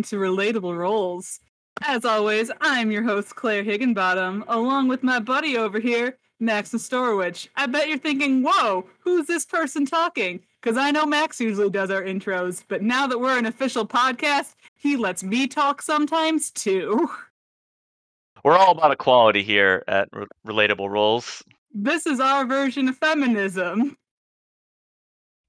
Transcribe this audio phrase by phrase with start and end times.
[0.00, 1.40] welcome to Relatable Rolls.
[1.82, 7.48] As always, I'm your host, Claire Higginbottom, along with my buddy over here, Max Nestorowicz.
[7.56, 10.40] I bet you're thinking, whoa, who's this person talking?
[10.62, 14.54] Because I know Max usually does our intros, but now that we're an official podcast,
[14.74, 17.06] he lets me talk sometimes too.
[18.42, 21.42] We're all about equality here at Re- Relatable Rolls,
[21.74, 23.98] This is our version of feminism.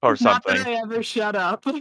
[0.03, 0.57] or Not something.
[0.57, 1.63] that I ever shut up.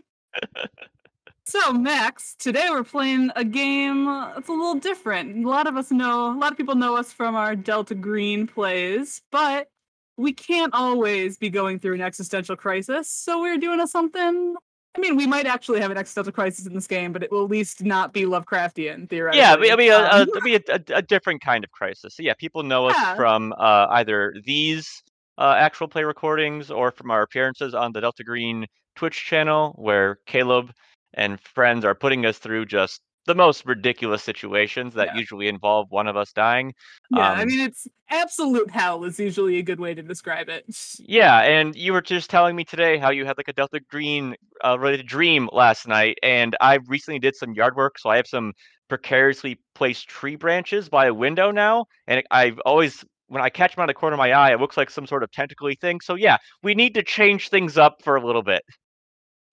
[1.44, 5.44] so, Max, today we're playing a game that's a little different.
[5.44, 8.46] A lot of us know, a lot of people know us from our Delta Green
[8.46, 9.68] plays, but
[10.16, 13.10] we can't always be going through an existential crisis.
[13.10, 14.54] So, we're doing a something.
[14.96, 17.44] I mean, we might actually have an existential crisis in this game, but it will
[17.44, 19.40] at least not be Lovecraftian, theoretically.
[19.40, 21.70] Yeah, I mean, I mean, a, Um, I mean a, a, a different kind of
[21.70, 22.16] crisis.
[22.16, 23.14] So yeah, people know us Yeah.
[23.14, 25.02] from uh, either these
[25.38, 30.18] uh, actual play recordings or from our appearances on the Delta Green Twitch channel, where
[30.26, 30.72] Caleb
[31.14, 35.16] and friends are putting us through just the most ridiculous situations that Yeah.
[35.18, 36.74] usually involve one of us dying.
[37.10, 40.64] yeah, I um, mean, it's absolute hell is usually a good way to describe it.
[40.98, 44.34] Yeah, and you were just telling me today how you had like a Delta Green
[44.64, 48.26] uh, related dream last night, and I recently did some yard work, so I have
[48.26, 48.52] some
[48.88, 53.82] precariously placed tree branches by a window now, and I've always when I catch them
[53.82, 56.00] out of the corner of my eye, it looks like some sort of tentacly thing.
[56.00, 58.62] So yeah, we need to change things up for a little bit.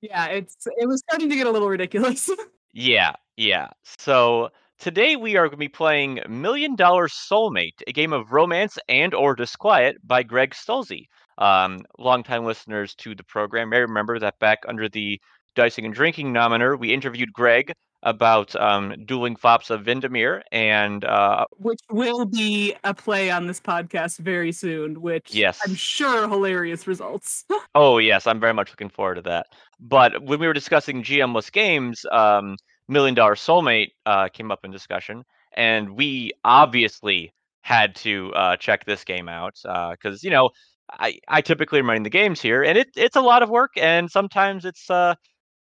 [0.01, 2.29] Yeah, it's it was starting to get a little ridiculous.
[2.73, 3.69] Yeah, yeah.
[3.97, 8.77] So today we are going to be playing Million Dollar Soulmate, a game of romance
[8.87, 11.07] and or disquiet by Greg Stolze.
[11.39, 15.19] Um, longtime listeners to the program may remember that back under the
[15.55, 21.45] Dicing and Drinking nominator, we interviewed Greg about um, dueling fops of Vindemir, and uh,
[21.57, 25.59] which will be a play on this podcast very soon, which Yes.
[25.65, 27.45] I'm sure hilarious results.
[27.75, 29.47] Oh yes, I'm very much looking forward to that.
[29.79, 34.71] But when we were discussing GMless games, um, Million Dollar Soulmate uh, came up in
[34.71, 35.23] discussion,
[35.55, 39.59] and we obviously had to uh, check this game out
[39.91, 40.49] because you know
[40.91, 43.71] I, I typically am running the games here, and it, it's a lot of work,
[43.75, 45.15] and sometimes it's uh,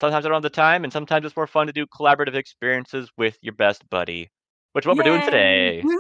[0.02, 3.54] sometimes around the time, and sometimes it's more fun to do collaborative experiences with your
[3.54, 4.30] best buddy,
[4.74, 5.84] which is what we're doing today.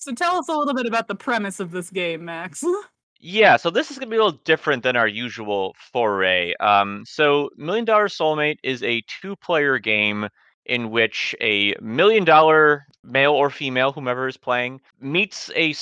[0.00, 2.64] So tell us a little bit about the premise of this game, Max.
[3.20, 6.54] Yeah, so this is gonna be a little different than our usual foray.
[6.60, 10.28] Um, so Million Dollar Soulmate is a two-player game
[10.68, 15.74] in which a million dollar male or female, whomever is playing, meets a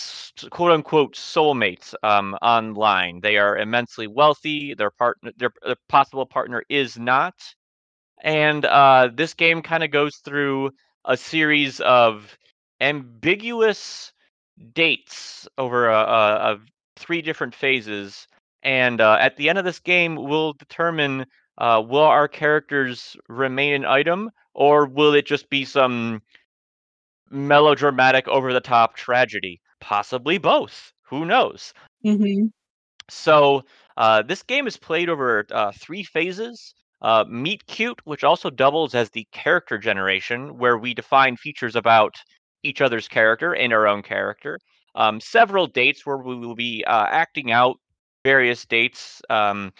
[0.51, 3.21] quote-unquote soulmate um, online.
[3.21, 4.75] They are immensely wealthy.
[4.75, 7.35] Their partner, their, their possible partner, is not.
[8.23, 10.71] And uh, this game kind of goes through
[11.05, 12.37] a series of
[12.81, 14.13] ambiguous
[14.73, 16.59] dates over a, a, a
[16.97, 18.27] three different phases,
[18.63, 21.27] and uh, at the end of this game, we'll determine
[21.59, 26.22] uh, will our characters remain an item, or will it just be some
[27.31, 29.61] melodramatic, over-the-top tragedy?
[29.81, 30.93] Possibly both.
[31.03, 31.72] Who knows?
[32.03, 32.47] hmm
[33.09, 33.62] So
[33.97, 36.75] uh, this game is played over uh, three phases.
[37.03, 42.15] Uh, Meet Cute, which also doubles as the character generation, where we define features about
[42.62, 44.59] each other's character and our own character.
[44.94, 47.77] Um, several dates where we will be uh, acting out
[48.25, 49.73] various dates, um,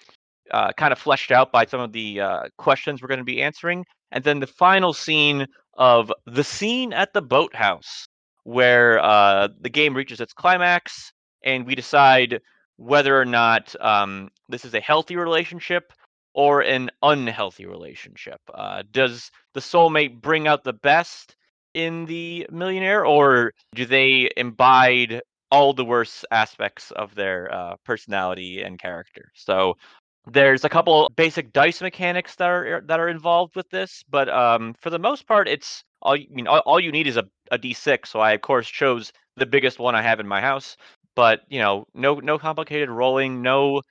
[0.52, 3.42] uh, kind of fleshed out by some of the uh, questions we're going to be
[3.42, 3.84] answering.
[4.12, 8.06] And then the final scene of the scene at the boathouse,
[8.44, 11.12] where uh, the game reaches its climax,
[11.44, 12.40] and we decide
[12.76, 15.92] whether or not um, this is a healthy relationship
[16.34, 18.40] or an unhealthy relationship.
[18.52, 21.34] Uh, does the soulmate bring out the best
[21.74, 25.20] in the millionaire, or do they imbibe
[25.50, 29.30] all the worst aspects of their uh, personality and character?
[29.34, 29.76] So
[30.26, 34.75] there's a couple basic dice mechanics that are that are involved with this, but um,
[34.81, 36.17] for the most part, it's all.
[36.17, 38.11] you- I mean, all, all you need is a, a d6.
[38.11, 40.76] So I of course chose the biggest one I have in my house.
[41.14, 43.82] But you know, no no complicated rolling, no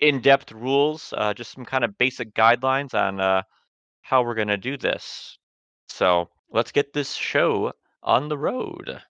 [0.00, 3.42] in-depth rules, uh, just some kind of basic guidelines on uh,
[4.02, 5.38] how we're gonna do this.
[5.88, 7.72] So let's get this show
[8.02, 9.02] on the road.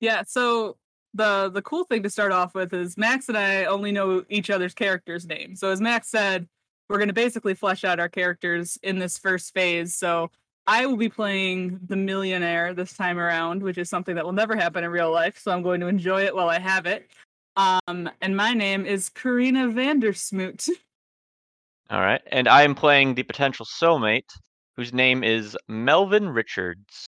[0.00, 0.76] Yeah, so
[1.14, 4.50] the the cool thing to start off with is Max and I only know each
[4.50, 5.60] other's characters' names.
[5.60, 6.48] So as Max said,
[6.88, 9.94] we're going to basically flesh out our characters in this first phase.
[9.94, 10.30] So
[10.66, 14.54] I will be playing the millionaire this time around, which is something that will never
[14.56, 15.38] happen in real life.
[15.38, 17.10] So I'm going to enjoy it while I have it.
[17.56, 20.68] Um, and my name is Carina VanDerSmoot.
[21.90, 24.30] All right, and I am playing the potential soulmate,
[24.76, 27.06] whose name is Melvin Richards.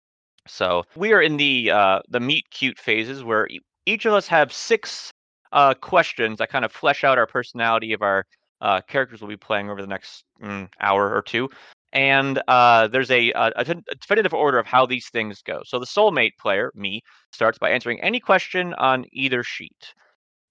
[0.47, 3.47] So we are in the uh, the meet cute phases where
[3.87, 5.11] each of us have six
[5.53, 8.25] uh, questions that kind of flesh out our personality of our
[8.61, 11.49] uh, characters we'll be playing over the next mm, hour or two.
[11.93, 15.61] and uh, there's a, a, a definitive order of how these things go.
[15.65, 17.01] So the soulmate player, me,
[17.31, 19.93] starts by answering any question on either sheet.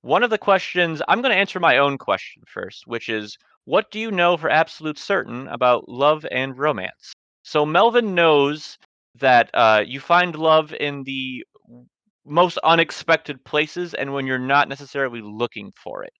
[0.01, 3.91] One of the questions, I'm going to answer my own question first, which is what
[3.91, 7.13] do you know for absolute certain about love and romance?
[7.43, 8.79] So Melvin knows
[9.17, 11.45] that uh, you find love in the
[12.27, 16.13] most unexpected places and when you're not necessarily looking for it.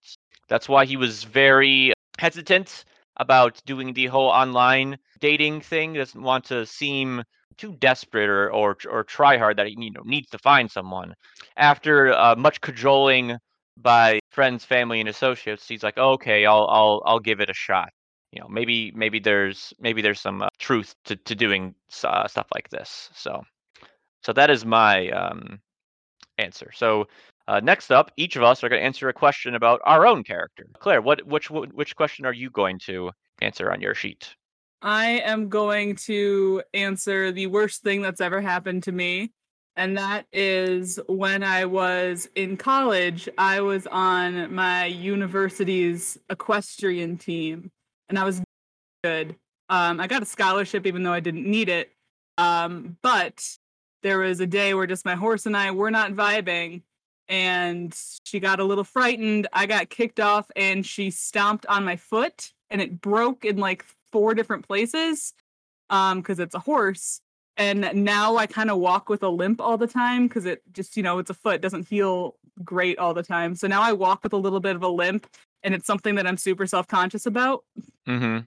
[0.49, 2.85] That's why he was very hesitant
[3.19, 5.95] about doing the whole online dating thing.
[5.95, 7.23] Doesn't want to seem
[7.57, 11.15] too desperate or or, or try hard that he you know needs to find someone.
[11.57, 13.37] After uh, much cajoling
[13.77, 17.91] by friends, family, and associates, he's like, okay, I'll I'll I'll give it a shot.
[18.33, 21.75] You know, maybe maybe there's maybe there's some uh, truth to to doing
[22.05, 23.11] uh, stuff like this.
[23.15, 23.43] So,
[24.23, 25.61] so that is my um,
[26.39, 26.71] answer.
[26.75, 27.09] So.
[27.49, 30.25] Uh, next up, each of us are going to answer a question about our own
[30.25, 30.67] character.
[30.81, 34.35] Claire, what which which question are you going to answer on your sheet?
[34.83, 39.31] I am going to answer the worst thing that's ever happened to me
[39.77, 47.71] and that is when I was in college, I was on my university's equestrian team,
[48.09, 48.41] and I was
[49.05, 49.37] good.
[49.69, 51.91] Um, I got a scholarship even though I didn't need it.
[52.39, 53.45] Um, but
[54.07, 56.83] there was a day where just my horse and I were not vibing,
[57.29, 57.95] and
[58.25, 59.49] she got a little frightened.
[59.53, 63.85] I got kicked off, and she stomped on my foot, and it broke in like
[64.13, 65.35] four different places
[65.91, 67.21] um because it's a horse
[67.57, 70.97] and now I kind of walk with a limp all the time because it just
[70.97, 73.55] you know it's a foot doesn't feel great all the time.
[73.55, 75.27] So now I walk with a little bit of a limp,
[75.63, 77.65] and it's something that I'm super self conscious about.
[78.07, 78.41] Mm-hmm.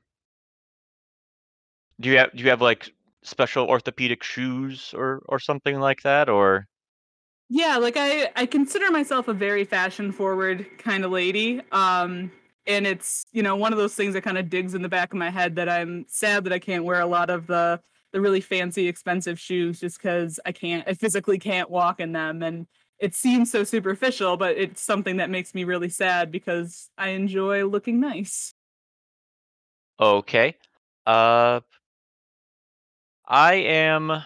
[2.00, 2.94] Do you have do you have like
[3.24, 6.68] special orthopedic shoes or or something like that or?
[7.50, 11.62] Yeah, like I I consider myself a very fashion forward kind of lady.
[11.72, 12.32] Um
[12.68, 15.12] and it's, you know, one of those things that kind of digs in the back
[15.12, 17.82] of my head that I'm sad that I can't wear a lot of the
[18.12, 22.44] the really fancy expensive shoes just because I can't I physically can't walk in them
[22.44, 22.68] and
[23.00, 27.66] it seems so superficial, but it's something that makes me really sad because I enjoy
[27.66, 28.54] looking nice.
[30.00, 30.58] Okay.
[31.06, 31.62] Uh
[33.30, 34.24] I am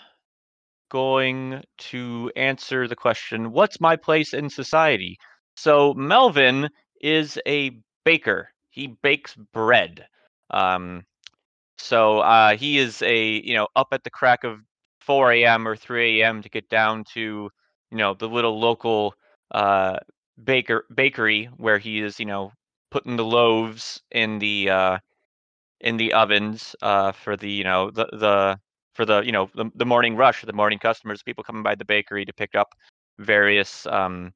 [0.90, 5.18] going to answer the question what's my place in society?
[5.56, 6.70] So Melvin
[7.02, 7.72] is a
[8.06, 8.50] baker.
[8.70, 10.08] He bakes bread.
[10.52, 11.06] Um
[11.78, 14.60] so uh, he is a you know up at the crack of
[15.02, 15.68] 4 a.m.
[15.68, 16.42] or 3 a.m.
[16.42, 17.50] to get down to
[17.92, 19.16] you know the little local
[19.52, 19.98] uh,
[20.44, 22.52] baker bakery where he is you know
[22.92, 24.98] putting the loaves in the uh,
[25.82, 28.60] in the ovens uh, for the you know the the
[28.94, 31.86] for the you know the, the morning rush the morning customers people coming by the
[31.86, 32.74] bakery to pick up
[33.20, 34.34] various um,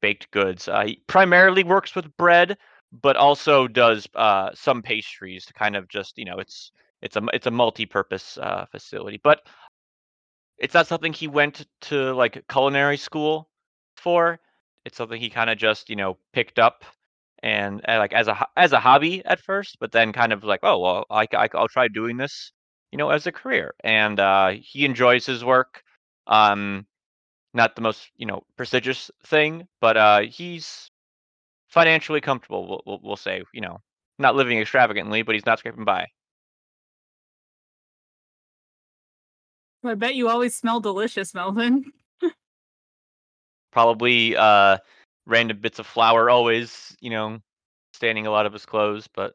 [0.00, 0.68] baked goods.
[0.68, 2.56] Uh, he primarily works with bread,
[3.02, 6.72] but also does uh, some pastries to kind of just you know it's
[7.02, 9.40] it's a it's a multi-purpose uh, facility, but
[10.58, 13.48] it's not something he went to like culinary school
[13.96, 14.38] for.
[14.84, 16.84] It's something he kind of just you know picked up
[17.42, 20.60] and, and, like as a as a hobby at first, but then kind of like
[20.62, 22.52] oh well I, I will try doing this
[22.92, 25.82] you know as a career, and uh, he enjoys his work.
[26.26, 26.86] Um,
[27.54, 30.90] not the most you know prestigious thing, but uh, he's
[31.68, 32.68] financially comfortable.
[32.68, 33.80] We'll, we'll, we'll say, you know,
[34.18, 36.08] not living extravagantly, but he's not scraping by.
[39.84, 41.84] I bet you always smell delicious, Melvin.
[43.72, 44.78] Probably uh,
[45.26, 47.38] random bits of flour always, you know,
[47.94, 49.34] staining a lot of his clothes, but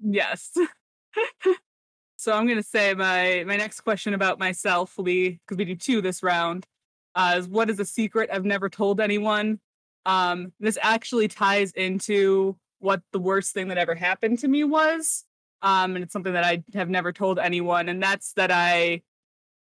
[0.00, 0.56] yes.
[2.16, 5.76] so I'm gonna say my my next question about myself will be because we do
[5.76, 6.66] two this round.
[7.14, 9.60] Uh, is what is a secret I've never told anyone?
[10.06, 15.24] Um, this actually ties into what the worst thing that ever happened to me was.
[15.62, 19.02] Um, and it's something that I have never told anyone, and that's that I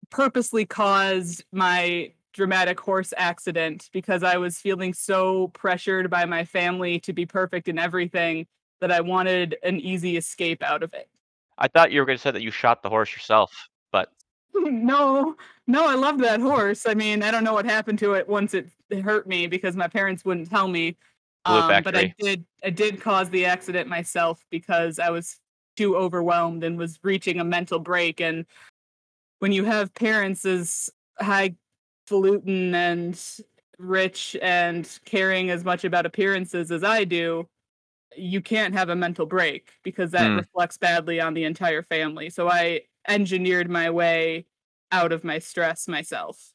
[0.10, 7.00] purposely caused my dramatic horse accident because I was feeling so pressured by my family
[7.02, 8.48] to be perfect in everything
[8.80, 11.11] that I wanted an easy escape out of it.
[11.62, 13.52] I thought you were going to say that you shot the horse yourself,
[13.92, 14.10] but
[14.56, 15.36] no,
[15.68, 16.88] no, I loved that horse.
[16.88, 18.68] I mean, I don't know what happened to it once it
[19.04, 20.98] hurt me because my parents wouldn't tell me.
[21.46, 25.40] Um, but I did, I did cause the accident myself because I was
[25.78, 28.22] too overwhelmed and was reaching a mental break.
[28.22, 28.46] And
[29.40, 30.90] when you have parents as
[31.20, 33.20] highfalutin and
[33.78, 37.48] rich and caring as much about appearances as I do,
[38.16, 40.38] you can't have a mental break because that mm.
[40.38, 42.30] reflects badly on the entire family.
[42.30, 44.46] So I engineered my way
[44.92, 46.54] out of my stress myself.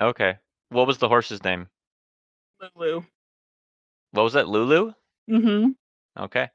[0.00, 0.36] Okay.
[0.70, 1.68] What was the horse's name?
[2.60, 3.02] Lulu.
[4.12, 4.48] What was that?
[4.48, 4.92] Lulu?
[5.30, 5.70] Mm-hmm.
[6.22, 6.48] Okay.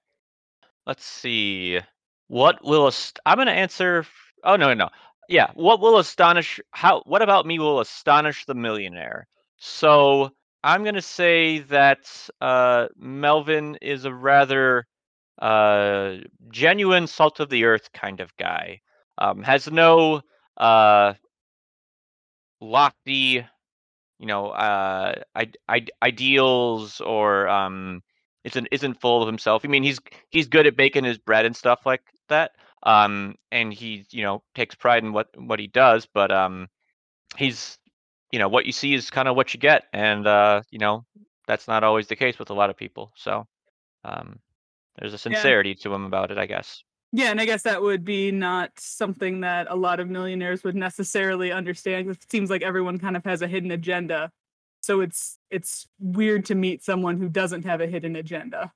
[0.85, 1.79] Let's see.
[2.27, 4.05] What will ast- I'm going to answer.
[4.43, 4.89] Oh no, no,
[5.27, 5.51] yeah.
[5.53, 6.59] What will astonish?
[6.71, 7.03] How?
[7.05, 9.27] What about me will astonish the millionaire?
[9.57, 10.31] So
[10.63, 14.85] I'm going to say that uh, Melvin is a rather
[15.41, 16.17] uh,
[16.49, 18.81] genuine, salt of the earth kind of guy.
[19.17, 20.21] Um, has no
[20.57, 21.13] uh,
[22.61, 23.45] lofty,
[24.19, 28.03] you know, uh, I- I- ideals or um,
[28.43, 29.65] isn't isn't full of himself.
[29.65, 29.99] I mean, he's
[30.29, 32.53] he's good at baking his bread and stuff like that.
[32.83, 36.07] Um, and he, you know, takes pride in what what he does.
[36.13, 36.69] But um,
[37.37, 37.79] he's,
[38.31, 41.05] you know, what you see is kind of what you get, and uh, you know,
[41.48, 43.12] that's not always the case with a lot of people.
[43.15, 43.48] So,
[44.03, 44.39] um,
[44.98, 46.83] there's a sincerity to him about it, I guess.
[47.12, 50.75] Yeah, and I guess that would be not something that a lot of millionaires would
[50.75, 52.07] necessarily understand.
[52.09, 54.31] It seems like everyone kind of has a hidden agenda.
[54.81, 58.71] So it's it's weird to meet someone who doesn't have a hidden agenda.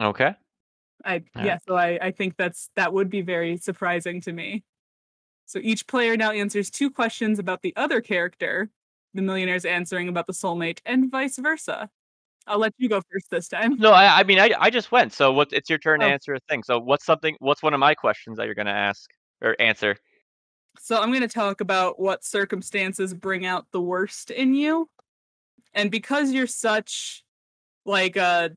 [0.00, 0.34] Okay.
[1.04, 1.60] I All yeah, right.
[1.66, 4.64] so I I think that's that would be very surprising to me.
[5.48, 8.68] So each player now answers two questions about the other character.
[9.14, 11.88] The millionaire's answering about the soulmate, and vice versa.
[12.46, 13.78] I'll let you go first this time.
[13.78, 15.14] No, I, I mean, I, I just went.
[15.14, 15.48] So what?
[15.52, 16.10] It's your turn to Oh.
[16.10, 16.62] answer a thing.
[16.62, 17.34] So what's something?
[17.38, 19.96] What's one of my questions that you're gonna ask or answer?
[20.78, 24.88] So I'm going to talk about what circumstances bring out the worst in you.
[25.74, 27.24] And because you're such
[27.84, 28.50] like a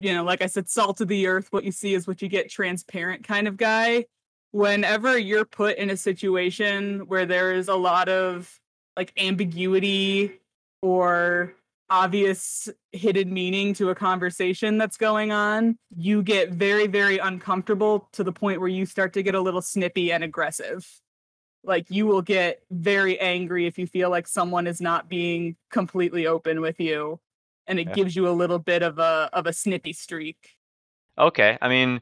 [0.00, 2.28] you know, like I said salt of the earth, what you see is what you
[2.28, 4.06] get transparent kind of guy,
[4.52, 8.60] whenever you're put in a situation where there is a lot of
[8.96, 10.40] like ambiguity
[10.82, 11.54] or
[11.88, 18.24] obvious hidden meaning to a conversation that's going on, you get very very uncomfortable to
[18.24, 20.86] the point where you start to get a little snippy and aggressive
[21.62, 26.26] like you will get very angry if you feel like someone is not being completely
[26.26, 27.20] open with you
[27.66, 27.92] and it Yeah.
[27.92, 30.56] gives you a little bit of a of a snippy streak
[31.18, 31.58] Okay.
[31.60, 32.00] I mean,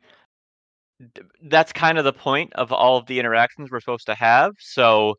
[1.42, 4.52] that's kind of the point of all of the interactions we're supposed to have.
[4.58, 5.14] So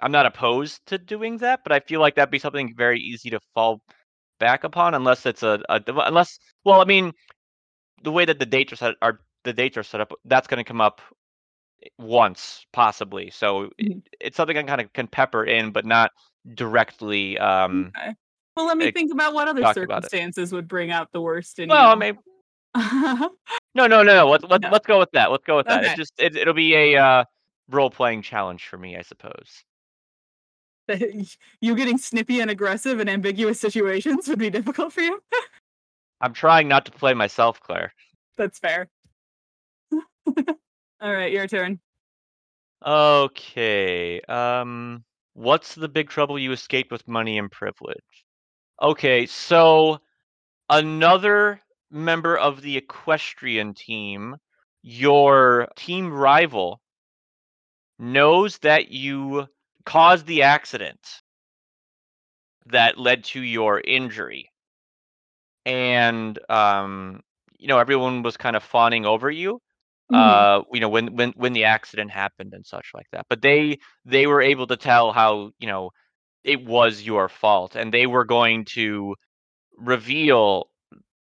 [0.00, 3.30] I'm not opposed to doing that, but I feel like that'd be something very easy
[3.30, 3.80] to fall
[4.38, 7.12] back upon unless it's a, a unless well, I mean,
[8.02, 10.58] the way that the dates are set are the dates are set up, that's going
[10.58, 11.00] to come up
[11.98, 13.30] once possibly.
[13.30, 14.02] So i- Mhm.
[14.20, 16.10] it's something I kind of can pepper in, but not
[16.54, 17.38] directly.
[17.38, 18.14] Um, okay
[18.56, 19.74] well let me ex- think about what other it.
[19.74, 22.18] circumstances would bring out the worst in well, I you mean,
[23.74, 24.28] no, no, no, no.
[24.30, 24.70] Let's let's, No.
[24.70, 25.30] let's go with that.
[25.30, 25.80] Let's go with that.
[25.80, 25.88] Okay.
[25.88, 27.24] It's just it, it'll be a uh,
[27.68, 29.64] role playing challenge for me, I suppose.
[31.60, 35.22] you getting snippy and aggressive in ambiguous situations would be difficult for you
[36.20, 37.94] I'm trying not to play myself, Claire.
[38.36, 38.88] that's fair
[39.92, 41.78] all right your turn
[42.84, 44.20] Okay.
[44.22, 48.24] Um, what's the big trouble you escaped with money and privilege?
[48.80, 50.00] Okay, so
[50.70, 54.36] another member of the equestrian team,
[54.82, 56.80] your team rival,
[57.98, 59.46] knows that you
[59.84, 61.22] caused the accident
[62.66, 64.50] that led to your injury.
[65.66, 67.20] And um,
[67.58, 69.60] you know, everyone was kind of fawning over you
[70.10, 70.10] Mhm.
[70.14, 73.78] uh you know when when when the accident happened and such like that but they
[74.04, 75.90] they were able to tell how you know
[76.44, 79.14] it was your fault and they were going to
[79.78, 80.69] reveal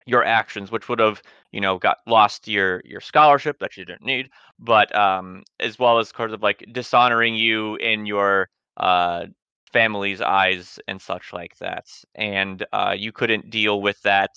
[0.05, 4.05] your actions which would have you know got lost your your scholarship that you didn't
[4.05, 4.29] need
[4.59, 9.25] but um as well as sort of like dishonoring you in your uh
[9.71, 14.29] family's eyes and such like that and uh you couldn't deal with that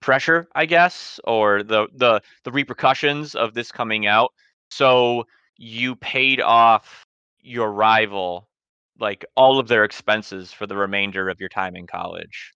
[0.00, 4.32] pressure i guess or the the the repercussions of this coming out.
[4.70, 5.24] So
[5.58, 7.04] you paid off
[7.40, 8.48] your rival
[8.98, 12.52] like all of their expenses for the remainder of your time in college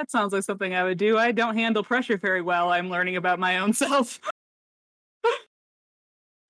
[0.00, 3.16] that sounds like something i would do i don't handle pressure very well i'm learning
[3.16, 4.18] about my own self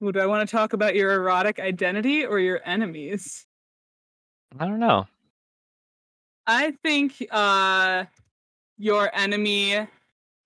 [0.03, 3.45] Would I want to talk about your erotic identity or your enemies?
[4.59, 5.07] i don't know
[6.47, 8.07] I think uh
[8.79, 9.87] your enemy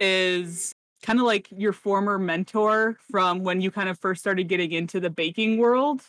[0.00, 4.72] is kind of like your former mentor from when you kind of first started getting
[4.72, 6.02] into the baking world.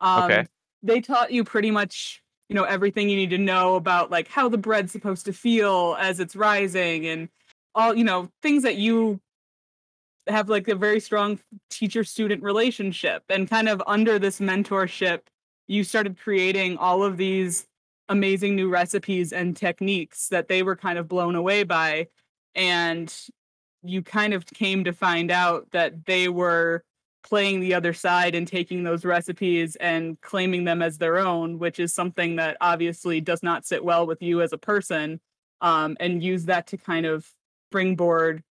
[0.00, 0.46] Um Okay.
[0.82, 4.48] they taught you pretty much, you know, everything you need to know about like how
[4.48, 7.28] the bread's supposed to feel as it's rising and
[7.74, 9.20] all, you know, things that you
[10.26, 11.38] have like a very strong
[11.70, 13.22] teacher student relationship.
[13.28, 15.20] And kind of under this mentorship
[15.68, 17.66] you started creating all of these
[18.08, 22.08] amazing new recipes and techniques that they were kind of blown away by.
[22.54, 23.14] And
[23.82, 26.82] you kind of came to find out that they were
[27.28, 31.78] playing the other side and taking those recipes and claiming them as their own which
[31.78, 35.20] is something that obviously does not sit well with you as a person
[35.60, 37.26] um, and use that to kind of
[37.68, 38.42] springboard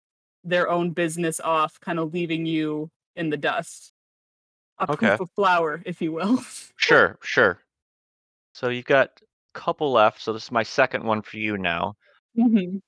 [0.45, 3.93] their own business off kind of leaving you in the dust.
[4.79, 5.11] A Okay.
[5.11, 6.43] poof of flour, if you will.
[6.77, 7.61] Sure, sure.
[8.53, 9.09] So you've got
[9.55, 10.21] a couple left.
[10.21, 11.95] So this is my second one for you now.
[12.37, 12.81] Mhm.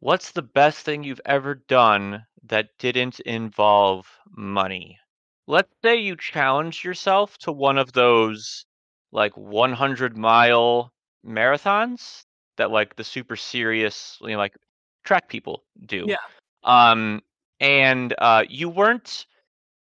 [0.00, 4.98] What's the best thing you've ever done that didn't involve money?
[5.46, 8.66] Let's say you challenged yourself to one of those
[9.12, 10.92] like 100 mile
[11.24, 12.24] marathons
[12.56, 14.56] that like the super serious, you know, like
[15.04, 16.06] track people do.
[16.08, 16.16] Yeah.
[16.64, 17.22] Um,
[17.60, 19.26] and uh, you weren't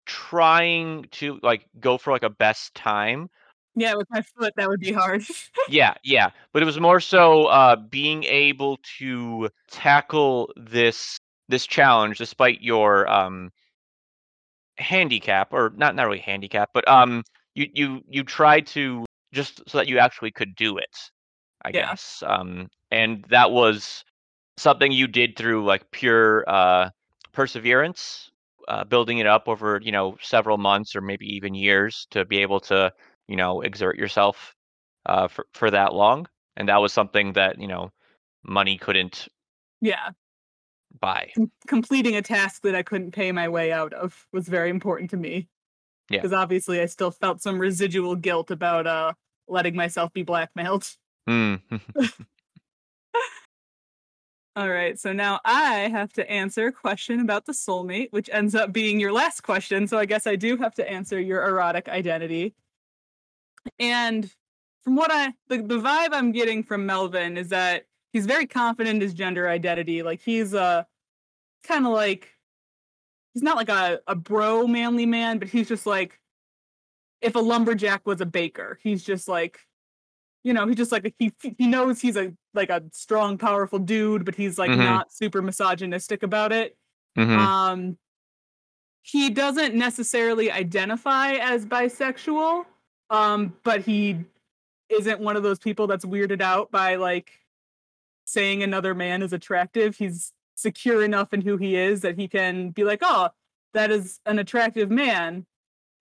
[0.06, 3.30] trying to like go for like a best time.
[3.76, 5.24] Yeah, with my foot, that would be hard.
[5.68, 12.18] Yeah, yeah, but it was more so uh, being able to tackle this this challenge
[12.18, 13.52] despite your um,
[14.80, 17.24] handicap, or not not really handicap, but um,
[17.56, 20.98] you you you try to just so that you actually could do it,
[21.64, 21.90] I Yeah.
[21.90, 22.24] guess.
[22.26, 24.04] Um, and that was
[24.58, 26.90] something you did through like pure uh,
[27.34, 28.32] perseverance,
[28.68, 32.40] uh, building it up over you know several months or maybe even years to be
[32.40, 32.92] able to
[33.28, 34.56] you know exert yourself
[35.08, 37.92] uh, for for that long, and that was something that you know
[38.44, 39.28] money couldn't
[39.82, 40.12] yeah.
[41.36, 45.10] Com- completing a task that I couldn't pay my way out of was very important
[45.12, 45.48] to me.
[46.10, 46.18] Yeah.
[46.18, 49.14] Because obviously I still felt some residual guilt about uh
[49.48, 50.88] letting myself be blackmailed.
[51.28, 51.62] Mm.
[54.56, 58.56] All right, so now I have to answer a question about the soulmate, which ends
[58.56, 59.88] up being your last question.
[59.88, 62.56] So I guess I do have to answer your erotic identity.
[63.80, 64.30] And
[64.84, 68.96] from what I the, the vibe I'm getting from Melvin is that he's very confident
[68.96, 70.04] in his gender identity.
[70.04, 70.84] Like he's uh
[71.64, 72.30] kind of like
[73.34, 76.20] he's not like a, a bro manly man, but he's just like
[77.22, 78.80] if a lumberjack was a baker.
[78.82, 79.60] He's just like
[80.44, 84.24] you know, he's just like he he knows he's a like a strong, powerful dude,
[84.26, 84.78] but he's like Mhm.
[84.78, 86.78] not super misogynistic about it.
[87.18, 87.38] Mhm.
[87.38, 87.98] Um,
[89.02, 92.66] he doesn't necessarily identify as bisexual,
[93.10, 94.24] um, but he
[94.90, 97.32] isn't one of those people that's weirded out by like
[98.26, 99.96] saying another man is attractive.
[99.98, 103.30] He's secure enough in who he is that he can be like, oh,
[103.74, 105.46] that is an attractive man,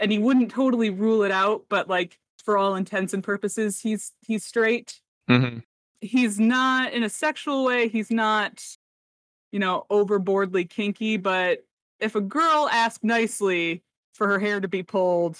[0.00, 4.12] and he wouldn't totally rule it out, but like for all intents and purposes, he's
[4.26, 5.62] he's straight Mhm.
[6.00, 8.64] he's not in a sexual way he's not
[9.52, 11.66] you know overboardly kinky but
[12.00, 13.82] if a girl asked nicely
[14.14, 15.36] for her hair to be pulled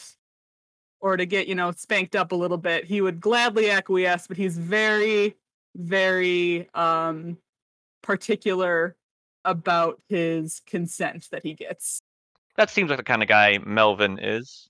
[1.01, 4.37] or to get you know spanked up a little bit he would gladly acquiesce but
[4.37, 5.37] he's very
[5.77, 7.39] very um
[8.03, 8.97] particular
[9.51, 12.01] about his consent that he gets
[12.57, 14.69] That seems like the kind of guy Melvin is.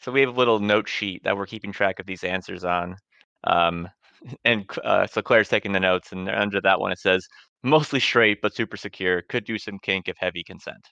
[0.00, 2.96] So we have a little note sheet that we're keeping track of these answers on.
[3.44, 3.88] Um,
[4.44, 7.26] and uh, so Claire's taking the notes, and under that one it says
[7.62, 9.22] mostly straight but super secure.
[9.22, 10.84] Could do some kink if heavy consent.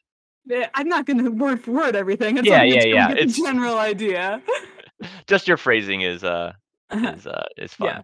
[0.50, 3.76] Eh, i'm not going to word for word everything it's Yeah, yeah, yeah, it's- general
[3.78, 4.40] idea
[5.26, 6.52] Just your phrasing is uh
[6.92, 7.88] is uh is fun.
[7.88, 8.02] Yeah.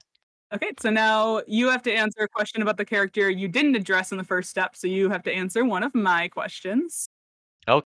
[0.54, 4.12] Okay, so now you have to answer a question about the character you didn't address
[4.12, 4.76] in the first step.
[4.76, 7.08] So you have to answer one of my questions.
[7.66, 7.86] Okay.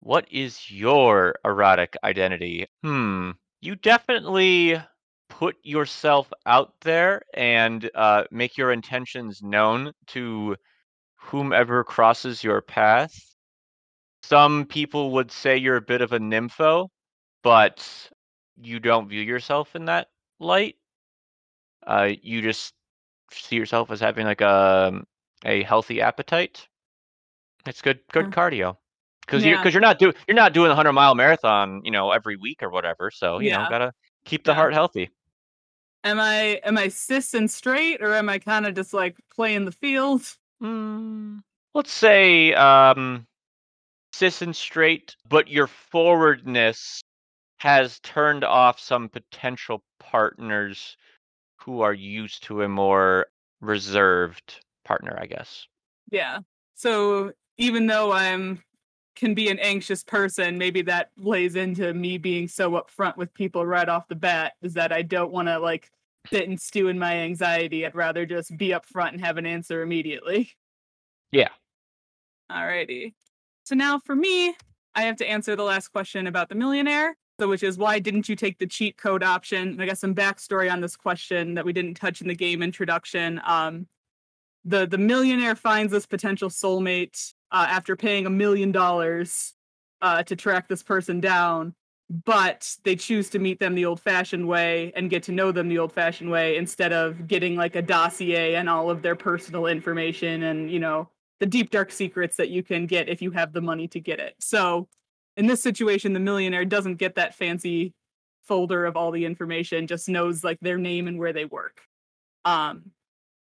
[0.00, 2.66] What is your erotic identity?
[2.84, 3.30] Hmm.
[3.62, 4.80] You definitely
[5.28, 10.54] put yourself out there and uh, make your intentions known to
[11.16, 13.14] whomever crosses your path.
[14.22, 16.88] Some people would say you're a bit of a nympho,
[17.42, 17.86] but
[18.60, 20.76] you don't view yourself in that light.
[21.86, 22.74] Uh, you just
[23.32, 25.02] see yourself as having like a
[25.44, 26.68] a healthy appetite.
[27.66, 28.32] It's good good Mm.
[28.32, 28.76] cardio
[29.22, 29.58] because you Yeah.
[29.58, 32.62] because you're not doing you're not doing a hundred mile marathon you know every week
[32.62, 33.10] or whatever.
[33.10, 33.68] So you know Yeah.
[33.68, 33.92] gotta
[34.24, 34.56] keep the Yeah.
[34.56, 35.10] heart healthy.
[36.04, 39.64] Am I am I cis and straight, or am I kind of just like playing
[39.64, 40.22] the field?
[40.62, 41.42] Mm,
[41.74, 43.26] let's say um,
[44.12, 47.02] cis and straight, but your forwardness
[47.58, 50.96] has turned off some potential partners
[51.64, 53.26] who are used to a more
[53.60, 55.66] reserved partner, I guess.
[56.10, 56.40] Yeah.
[56.74, 58.62] So even though I'm
[59.16, 63.64] can be an anxious person, maybe that plays into me being so upfront with people
[63.64, 64.54] right off the bat.
[64.60, 65.90] Is that I don't want to like
[66.30, 67.86] sit and stew in my anxiety.
[67.86, 70.50] I'd rather just be upfront and have an answer immediately.
[71.30, 71.50] Yeah.
[72.50, 73.14] Alrighty.
[73.64, 74.54] So now for me,
[74.94, 77.16] I have to answer the last question about the millionaire.
[77.40, 79.68] So which is why didn't you take the cheat code option?
[79.68, 82.62] And I got some backstory on this question that we didn't touch in the game
[82.62, 83.40] introduction.
[83.44, 83.88] Um,
[84.64, 89.54] the the millionaire finds this potential soulmate uh, after paying a million dollars
[90.00, 91.74] uh, to track this person down,
[92.24, 95.78] but they choose to meet them the old-fashioned way and get to know them the
[95.78, 100.70] old-fashioned way instead of getting like a dossier and all of their personal information and
[100.70, 101.08] you know
[101.40, 104.20] the deep dark secrets that you can get if you have the money to get
[104.20, 104.34] it.
[104.38, 104.88] So
[105.36, 107.92] in this situation, the millionaire doesn't get that fancy
[108.42, 111.80] folder of all the information, just knows like their name and where they work.
[112.44, 112.90] Um,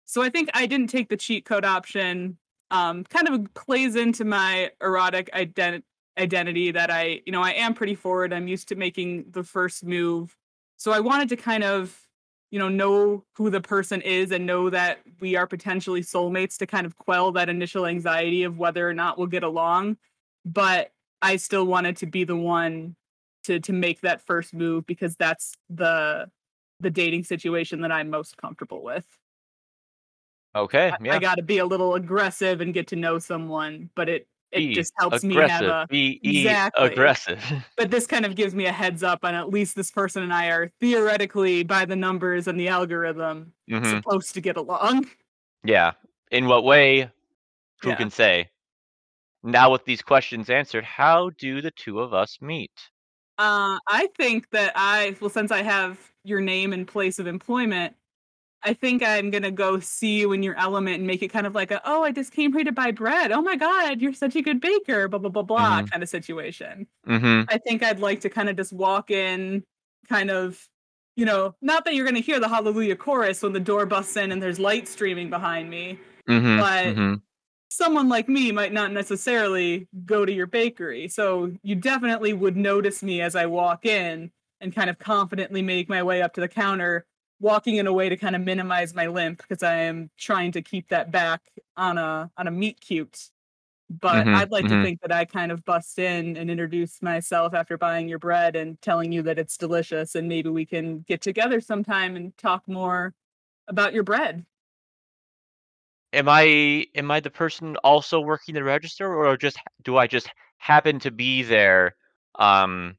[0.05, 2.37] so I think I didn't take the cheat code option.
[2.71, 5.83] Um, kind of plays into my erotic ident-
[6.17, 8.33] identity that I, you know, I am pretty forward.
[8.33, 10.35] I'm used to making the first move.
[10.77, 11.97] So I wanted to kind of,
[12.51, 16.67] you know, know who the person is and know that we are potentially soulmates to
[16.67, 19.97] kind of quell that initial anxiety of whether or not we'll get along.
[20.45, 22.95] But I still wanted to be the one
[23.43, 26.29] to to make that first move because that's the
[26.79, 29.05] the dating situation that I'm most comfortable with.
[30.55, 31.15] Okay, I, yeah.
[31.15, 34.59] I got to be a little aggressive and get to know someone, but it it
[34.59, 35.69] Be just helps me have aggressive.
[35.69, 36.91] a Be Exactly.
[36.91, 37.43] aggressive.
[37.77, 40.33] but this kind of gives me a heads up on at least this person and
[40.33, 45.07] I are theoretically by the numbers and the algorithm hmm supposed to get along.
[45.63, 45.93] Yeah.
[46.31, 47.11] In what way?
[47.81, 47.95] Who Yeah.
[47.95, 48.49] can say?
[49.43, 52.71] Now with these questions answered, how do the two of us meet?
[53.37, 57.95] Uh, I think that I well, since I have your name and place of employment,
[58.63, 61.55] I think I'm gonna go see you in your element and make it kind of
[61.55, 63.31] like a oh, I just came here to buy bread.
[63.31, 65.89] Oh my god, you're such a good baker, blah blah blah blah Mhm.
[65.91, 66.85] kind of situation.
[67.07, 67.47] Mm-hmm.
[67.49, 69.63] I think I'd like to kind of just walk in,
[70.09, 70.67] kind of,
[71.15, 74.33] you know, not that you're gonna hear the hallelujah chorus when the door busts in
[74.33, 75.97] and there's light streaming behind me.
[76.27, 76.59] Mm-hmm.
[76.59, 77.13] But- mm-hmm.
[77.71, 81.07] Someone like me might not necessarily go to your bakery.
[81.07, 85.87] So you definitely would notice me as I walk in and kind of confidently make
[85.87, 87.05] my way up to the counter,
[87.39, 90.61] walking in a way to kind of minimize my limp because I am trying to
[90.63, 91.41] keep that back
[91.77, 93.29] on a on a meet cute.
[93.89, 94.69] But Mhm, I'd like mhm.
[94.69, 98.55] to think that I kind of bust in and introduce myself after buying your bread
[98.55, 102.67] and telling you that it's delicious and maybe we can get together sometime and talk
[102.67, 103.15] more
[103.67, 104.45] about your bread.
[106.13, 110.29] Am I am I the person also working the register, or just do I just
[110.57, 111.95] happen to be there
[112.35, 112.97] um,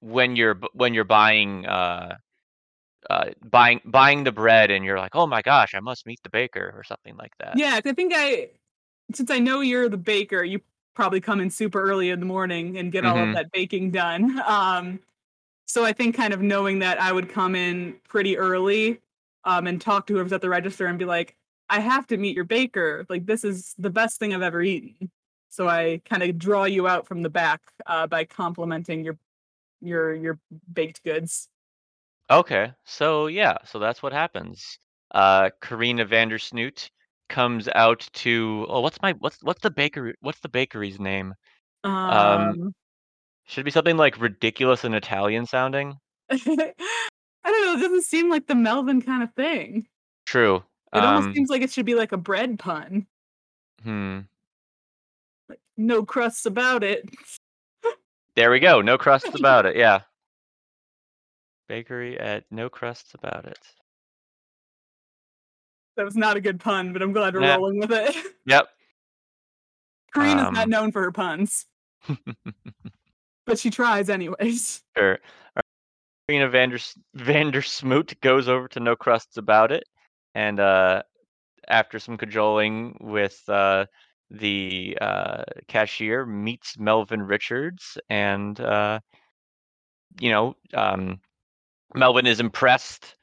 [0.00, 2.16] when you're when you're buying uh,
[3.10, 6.30] uh, buying buying the bread, and you're like, oh my gosh, I must meet the
[6.30, 7.62] baker or something like that.
[7.62, 8.50] Yeah, I think I,
[9.14, 10.60] since I know you're the baker, you
[10.94, 13.36] probably come in super early in the morning and get all of Mhm.
[13.36, 14.40] that baking done.
[14.46, 15.00] Um,
[15.66, 19.00] so I think kind of knowing that I would come in pretty early,
[19.44, 21.36] um, and talk to whoever's at the register and be like,
[21.68, 23.06] I have to meet your baker.
[23.08, 25.10] Like this is the best thing I've ever eaten.
[25.48, 29.16] So I kind of draw you out from the back uh, by complimenting your
[29.80, 30.38] your your
[30.72, 31.48] baked goods.
[32.30, 34.78] Okay, so yeah, so that's what happens.
[35.12, 36.90] Uh, Carina VanDerSmoot
[37.28, 41.34] comes out to oh, what's my what's what's the bakery what's the bakery's name?
[41.84, 42.74] Um,
[43.44, 45.94] Should be something like ridiculous and Italian sounding.
[46.30, 47.74] I don't know.
[47.78, 49.86] It doesn't seem like the Melvin kind of thing.
[50.26, 50.64] True.
[50.94, 53.06] It um, almost seems like it should be like a bread pun.
[53.82, 54.20] hmm.
[55.48, 57.08] Like no crusts about it.
[58.34, 58.80] There we go.
[58.80, 59.76] No crusts about it.
[59.76, 60.00] Yeah.
[61.68, 63.58] Bakery at no crusts about it.
[65.96, 67.56] That was not a good pun, but I'm glad we're Nah.
[67.56, 68.14] rolling with it.
[68.46, 68.68] Yep.
[70.14, 71.66] Carina's not Um, known for her puns,
[73.46, 74.82] but she tries anyways.
[74.96, 75.18] Sure.
[76.28, 79.84] Carina Vanders VanDerSmoot goes over to No Crusts About It,
[80.36, 81.02] and uh,
[81.68, 83.86] after some cajoling with uh,
[84.30, 89.00] the uh, cashier, meets Melvin Richards, and uh,
[90.20, 91.20] you know, um,
[91.94, 93.16] Melvin is impressed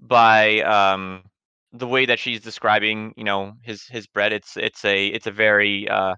[0.00, 1.24] by um,
[1.72, 4.32] the way that she's describing, you know, his his bread.
[4.32, 6.14] It's it's a it's a very uh,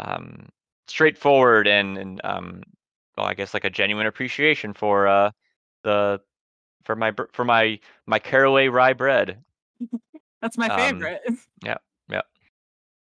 [0.00, 0.48] um,
[0.88, 2.62] straightforward and and um,
[3.16, 5.30] well, I guess like a genuine appreciation for uh,
[5.84, 6.20] the
[6.84, 9.42] for my for my my caraway rye bread.
[10.42, 11.22] That's my Um, favorite.
[11.64, 11.76] yeah,
[12.10, 12.22] yeah.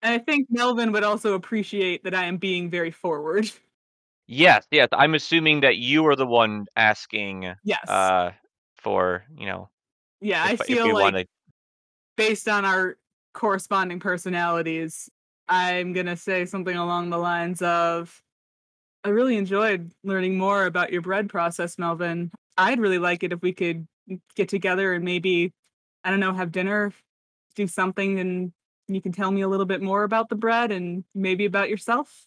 [0.03, 3.51] And I think Melvin would also appreciate that I am being very forward.
[4.29, 4.89] Yes, yes.
[4.93, 7.89] I'm assuming that you are the one asking Yes.
[7.89, 8.33] uh,
[8.77, 9.69] for you know
[10.21, 11.27] yeah, I if, if feel like want to.
[12.17, 12.97] based on our
[13.35, 15.09] corresponding personalities,
[15.49, 18.23] I'm going to say something along the lines of
[19.05, 22.31] I really enjoyed learning more about your bread process, Melvin.
[22.57, 23.87] I'd really like it if we could
[24.37, 25.53] get together and maybe,
[26.05, 26.93] I don't know, have dinner,
[27.57, 28.53] do something, and
[28.89, 32.27] you can tell me a little bit more about the bread and maybe about yourself.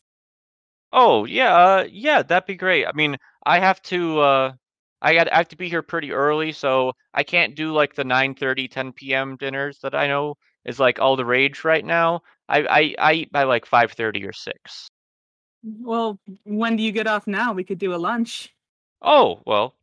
[0.92, 2.86] Oh yeah, uh, yeah, that'd be great.
[2.88, 4.54] I mean, I have to uh,
[5.02, 8.04] I got I have to be here pretty early, so I can't do like the
[8.04, 9.36] 9:30, 10 p.m.
[9.38, 10.36] dinners that I know
[10.66, 12.22] is like all the rage right now.
[12.50, 14.90] I I, I eat by like 5:30 or 6.
[15.64, 17.54] Well, when do you get off now?
[17.54, 18.56] We could do a lunch.
[19.02, 19.78] Oh, well,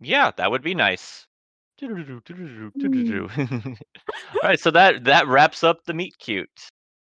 [0.00, 1.27] yeah, that would be nice.
[3.38, 6.50] All right, so that that wraps up the meet cute.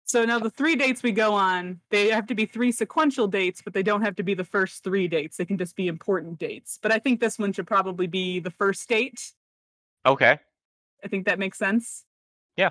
[0.05, 3.61] So now the three dates we go on, they have to be three sequential dates,
[3.61, 5.37] but they don't have to be the first three dates.
[5.37, 6.77] They can just be important dates.
[6.81, 9.31] But I think this one should probably be the first date.
[10.05, 10.37] Okay.
[11.03, 12.03] I think that makes sense.
[12.57, 12.69] Yeah.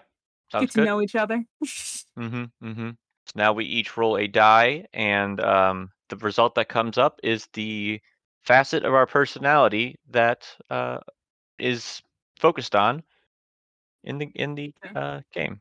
[0.50, 0.84] Sounds Get to good.
[0.86, 1.44] know each other.
[2.18, 2.44] Mm-hmm.
[2.62, 2.90] Mm-hmm.
[2.90, 7.48] So now we each roll a die, and um, the result that comes up is
[7.54, 8.02] the
[8.44, 10.98] facet of our personality that uh,
[11.58, 12.02] is
[12.38, 13.02] focused on
[14.04, 15.60] in the in the uh, game.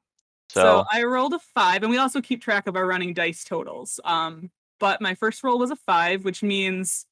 [0.50, 3.44] So, So, I rolled a five, and we also keep track of our running dice
[3.44, 4.00] totals.
[4.04, 7.06] Um, but my first roll was a five, which means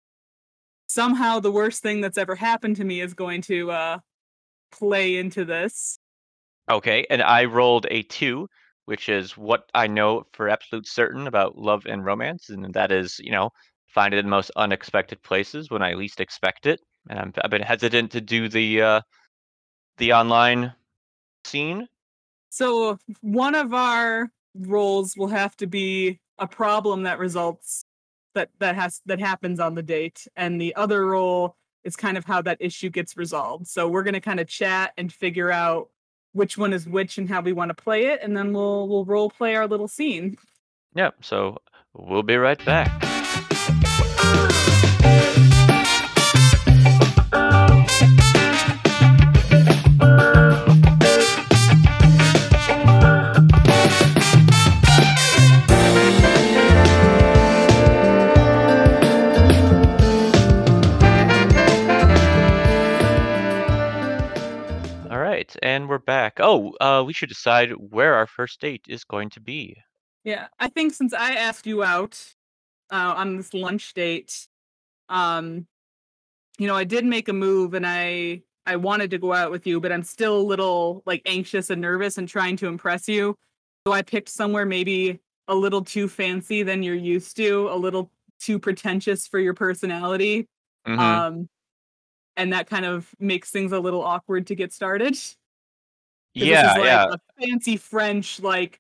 [0.88, 4.00] somehow the worst thing that's ever happened to me is going to uh,
[4.72, 6.00] play into this.
[6.70, 8.48] okay, and I rolled a two,
[8.86, 13.20] which is what I know for absolute certain about love and romance, and that is,
[13.20, 13.52] you know,
[13.88, 16.80] find it in the most unexpected places when I least expect it.
[17.08, 19.02] And I'm, I've been hesitant to do the uh,
[19.98, 20.74] the online
[21.46, 21.88] scene.
[22.50, 27.86] So one of our roles will have to be a problem that results
[28.36, 32.26] that that has that happens on the date, and the other role is kind of
[32.26, 33.68] how that issue gets resolved.
[33.68, 35.90] So we're gonna kind of chat and figure out
[36.34, 39.06] which one is which and how we want to play it, and then we'll we'll
[39.06, 40.38] role play our little scene.
[40.96, 41.24] Yep.
[41.24, 41.58] So
[41.94, 43.09] we'll be right back.
[65.62, 66.38] And we're back.
[66.40, 69.76] Oh, uh, we should decide where our first date is going to be.
[70.24, 72.36] Yeah, I think since I asked you out
[72.92, 74.48] uh, on this lunch date,
[75.10, 75.68] um,
[76.60, 79.68] you know, I did make a move, and I I wanted to go out with
[79.68, 83.36] you, but I'm still a little like anxious and nervous and trying to impress you.
[83.88, 88.12] So I picked somewhere maybe a little too fancy than you're used to, a little
[88.40, 90.48] too pretentious for your personality,
[90.86, 91.24] Mhm.
[91.24, 91.50] um,
[92.38, 95.18] and that kind of makes things a little awkward to get started.
[96.34, 98.80] Yeah, is like yeah, a fancy French like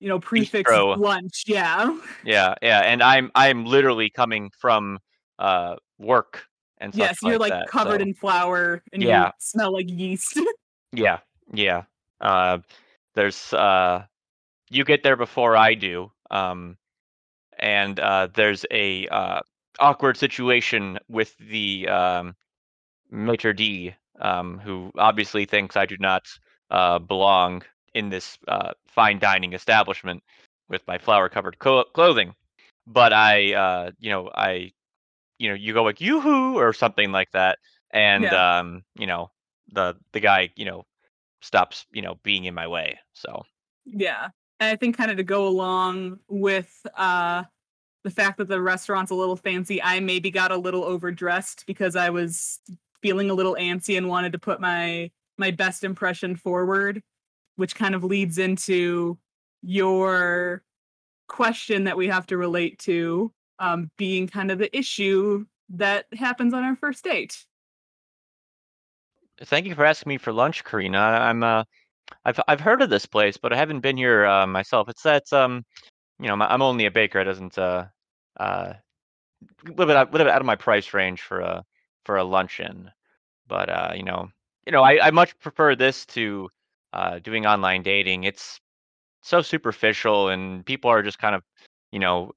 [0.00, 0.96] you know prefix Bistro.
[0.96, 1.96] lunch, yeah.
[2.24, 2.80] yeah, yeah.
[2.80, 4.98] And I'm I'm literally coming from
[5.38, 6.44] uh work
[6.78, 7.68] and Yes, you're like like that.
[7.68, 9.32] covered so- in flour and you Yeah.
[9.38, 10.38] smell like yeast.
[10.92, 11.18] Yeah,
[11.52, 11.82] yeah.
[12.18, 12.58] Uh,
[13.14, 14.04] there's uh,
[14.70, 16.10] you get there before I do.
[16.30, 16.78] Um,
[17.58, 19.40] and uh, there's a uh,
[19.80, 22.34] awkward situation with the um,
[23.10, 26.26] maitre d, um, who obviously thinks I do not
[26.70, 27.62] uh, belong
[27.94, 30.22] in this uh, fine dining establishment
[30.68, 32.34] with my flour covered clo- clothing.
[32.86, 34.72] But I, uh, you know, I,
[35.38, 37.58] you know, you go like yoo-hoo or something like that,
[37.90, 38.58] and Yeah.
[38.58, 39.30] um, you know,
[39.72, 40.84] the the guy, you know,
[41.42, 42.98] stops, you know, being in my way.
[43.12, 43.42] So
[43.84, 44.28] yeah.
[44.60, 47.44] And I think kind of to go along with uh
[48.04, 51.96] the fact that the restaurant's a little fancy, I maybe got a little overdressed because
[51.96, 52.60] I was
[53.02, 57.02] feeling a little antsy and wanted to put my my best impression forward,
[57.56, 59.18] which kind of leads into
[59.62, 60.62] your
[61.28, 66.54] question that we have to relate to um being kind of the issue that happens
[66.54, 67.44] on our first date.
[69.44, 70.98] thank you for asking me for lunch, Carina.
[70.98, 71.64] I- I'm uh,
[72.24, 74.88] I've I've heard of this place, but I haven't been here uh, myself.
[74.88, 75.64] It's that um,
[76.20, 77.20] you know, I'm only a baker.
[77.20, 77.86] It doesn't uh,
[78.40, 81.64] uh, a little bit out, little bit out of my price range for a
[82.04, 82.90] for a luncheon.
[83.46, 84.30] But uh, you know,
[84.68, 86.50] you know, I, I much prefer this to
[86.92, 88.24] uh, doing online dating.
[88.24, 88.60] It's
[89.22, 91.42] so superficial, and people are just kind of,
[91.90, 92.32] you know,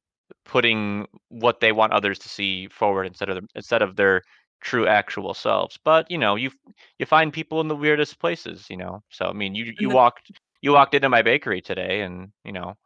[0.45, 4.21] putting what they want others to see forward instead of the, instead of their
[4.61, 5.77] true actual selves.
[5.83, 6.51] But you know, you
[6.99, 8.67] you find people in the weirdest places.
[8.69, 12.31] You know, so I mean, you you walked you walked into my bakery today, and
[12.45, 12.77] you know,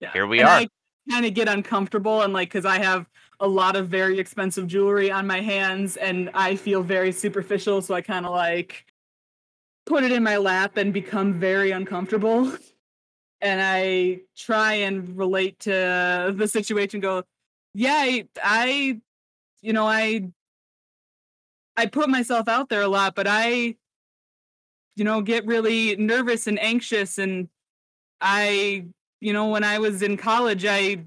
[0.00, 0.12] Yeah.
[0.12, 0.60] Here we and are.
[0.60, 0.68] I
[1.10, 3.06] kind of get uncomfortable and like because I have
[3.40, 7.94] a lot of very expensive jewelry on my hands and I feel very superficial, so
[7.94, 8.86] I kind of like
[9.84, 12.52] put it in my lap and become very uncomfortable.
[13.42, 17.00] And I try and relate to the situation.
[17.00, 17.22] Go,
[17.74, 19.00] yeah, I, I,
[19.60, 20.30] you know, I,
[21.76, 23.76] I put myself out there a lot, but I,
[24.96, 27.48] you know, get really nervous and anxious and
[28.20, 28.86] I
[29.20, 31.04] you know when i was in college i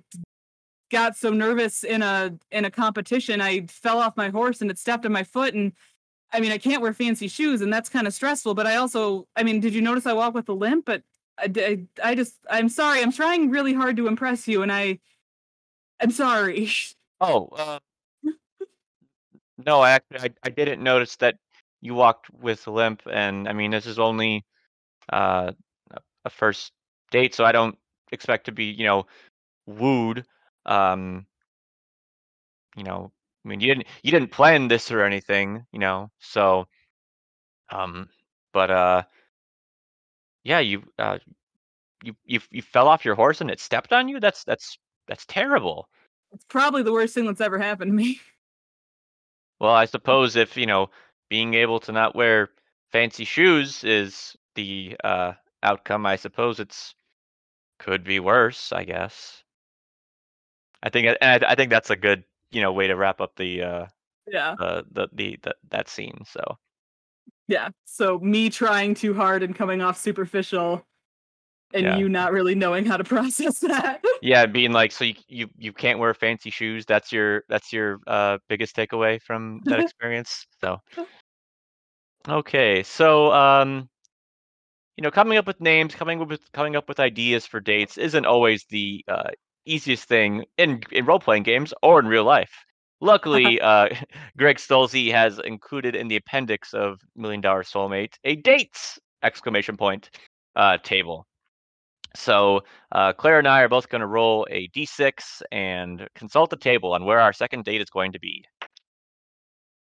[0.89, 4.77] got so nervous in a in a competition i fell off my horse and it
[4.77, 5.73] stepped on my foot and
[6.33, 9.27] i mean i can't wear fancy shoes and that's kind of stressful but i also
[9.35, 11.03] i mean did you notice i walk with a limp but
[11.37, 14.99] I, I, I just i'm sorry i'm trying really hard to impress you and i
[15.99, 16.69] i'm sorry
[17.21, 17.79] oh, uh,
[19.65, 21.35] no, I actually I, I didn't notice that
[21.81, 24.45] you walked with a limp, and I mean, this is only
[25.11, 25.51] uh,
[25.91, 26.71] a- a first
[27.11, 27.77] date, so I don't
[28.11, 29.05] expect to be, you know,
[29.65, 30.25] wooed.
[30.69, 31.25] Um,
[32.77, 33.11] you know,
[33.43, 36.11] I mean, you didn't you didn't plan this or anything, you know.
[36.19, 36.67] So,
[37.71, 38.09] um,
[38.53, 39.03] but uh,
[40.43, 41.19] yeah, you uh,
[42.03, 44.19] you you you fell off your horse and it stepped on you.
[44.19, 44.77] That's that's
[45.07, 45.89] that's terrible.
[46.31, 48.21] It's probably the worst thing that's ever happened to me.
[49.59, 50.89] Well, I suppose if you know
[51.29, 52.49] being able to not wear
[52.93, 56.95] fancy shoes is the uh, outcome, I suppose it's
[57.79, 58.71] could be worse.
[58.71, 59.43] I guess.
[60.83, 63.35] I think and I, I think that's a good you know way to wrap up
[63.35, 63.85] the uh,
[64.27, 64.55] Yeah.
[64.59, 66.23] uh the, the the that scene.
[66.25, 66.57] So
[67.47, 67.69] Yeah.
[67.85, 70.85] So me trying too hard and coming off superficial
[71.73, 71.97] and Yeah.
[71.97, 74.01] you not really knowing how to process that.
[74.21, 76.85] yeah, being like so you you, you can't wear fancy shoes.
[76.85, 80.45] That's your that's your uh, biggest takeaway from that experience.
[80.61, 80.77] So
[82.27, 83.89] okay, so um
[84.97, 87.97] you know, coming up with names, coming up with coming up with ideas for dates
[87.97, 89.29] isn't always the uh,
[89.71, 92.51] easiest thing in in role playing games or in real life.
[93.01, 93.89] Luckily, uh,
[94.37, 100.09] Greg Stolze has included in the appendix of Million Dollar Soulmate a dates exclamation point
[100.55, 101.25] uh, table.
[102.15, 106.57] So uh, Claire and I are both going to roll a d6 and consult the
[106.57, 108.43] table on where our second date is going to be.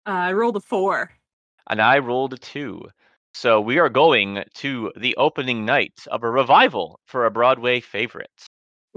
[0.06, 1.12] Uh, I rolled a four.
[1.70, 2.84] and I rolled a two.
[3.34, 8.30] So we are going to the opening night of a revival for a Broadway favorite.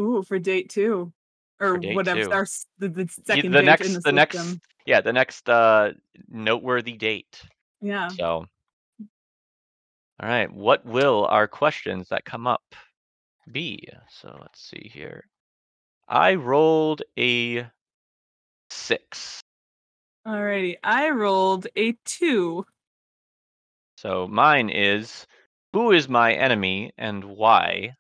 [0.01, 1.13] Ooh, for date two.
[1.61, 2.33] Or date whatever two.
[2.33, 2.47] our
[2.79, 5.93] the, the second the date next, in the, the next, yeah, the next uh,
[6.29, 7.41] noteworthy date.
[7.81, 8.09] Yeah.
[8.09, 8.47] So,
[10.21, 12.63] all right, what will our questions that come up
[13.51, 13.89] be?
[14.11, 15.29] So let's see here.
[16.09, 17.67] I rolled a
[18.71, 19.41] six.
[20.27, 20.77] Alrighty.
[20.83, 22.67] I rolled a two.
[23.99, 25.27] So mine is
[25.73, 27.97] who is my enemy and why?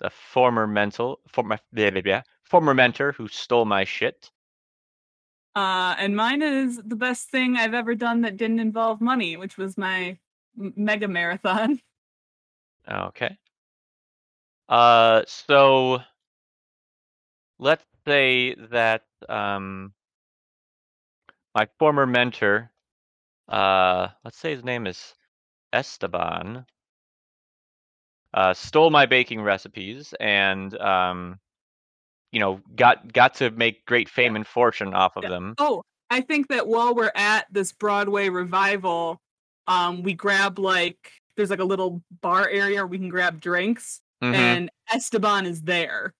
[0.00, 4.30] The former mental former blah, blah, former mentor who stole my shit.
[5.54, 9.56] Uh, and mine is the best thing I've ever done that didn't involve money, which
[9.56, 10.18] was my
[10.58, 11.80] m- mega marathon.
[12.88, 13.36] Okay.
[14.68, 15.98] Uh so
[17.58, 19.92] let's say that um
[21.54, 22.70] my former mentor
[23.48, 25.14] uh let's say his name is
[25.72, 26.66] Esteban
[28.36, 31.38] uh stole my baking recipes and um
[32.32, 35.30] you know got got to make great fame and fortune off of Yeah.
[35.30, 35.54] them.
[35.58, 39.20] Oh, I think that while we're at this Broadway revival,
[39.66, 44.00] um, we grab like there's like a little bar area where we can grab drinks,
[44.22, 44.34] Mhm.
[44.34, 46.14] and Esteban is there.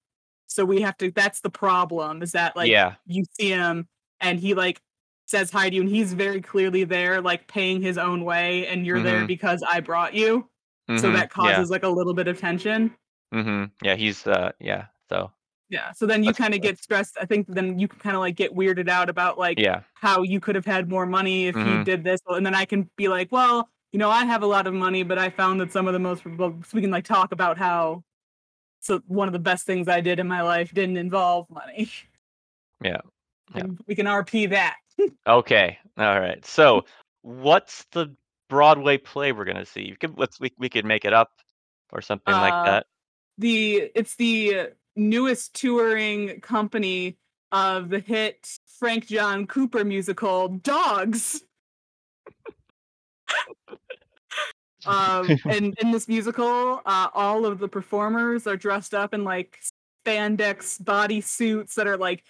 [0.48, 1.11] So we have to.
[1.12, 2.22] That's the problem.
[2.22, 2.94] Is that like yeah.
[3.07, 3.87] you see him
[4.20, 4.81] and he like
[5.26, 8.87] says hi to you, and he's very clearly there, like paying his own way, and
[8.87, 9.26] you're there Mhm.
[9.26, 10.48] because I brought you.
[10.88, 12.94] So mhm, that causes like a little bit of tension.
[13.33, 13.42] Yeah.
[13.42, 13.70] Mhm.
[13.83, 14.87] Yeah, he's uh yeah.
[15.09, 15.33] So
[15.68, 15.92] Yeah.
[15.92, 17.16] So then you kind of get stressed.
[17.20, 19.83] I think then you can kind of like get weirded out about like yeah.
[19.94, 21.85] how you could have had more money if you Mhm.
[21.85, 22.20] did this.
[22.29, 25.03] And then I can be like, well, you know, I have a lot of money,
[25.03, 27.59] but I found that some of the most well, so we can like talk about
[27.59, 28.05] how
[28.81, 31.90] so one of the best things I did in my life didn't involve money.
[32.83, 33.01] Yeah.
[33.55, 33.62] Yeah.
[33.87, 34.77] We can RP that.
[35.27, 35.79] Okay.
[35.99, 36.44] All right.
[36.44, 36.85] So,
[37.22, 38.14] what's the
[38.48, 39.82] Broadway play we're gonna see?
[39.82, 41.30] You could let's we we could make it up
[41.92, 42.87] or something like Uh, that.
[43.38, 47.18] The it's the newest touring company
[47.52, 51.42] of the hit Frank John Cooper musical Dogs.
[54.87, 59.59] um and in this musical uh all of the performers are dressed up in like
[60.06, 62.22] spandex body suits that are like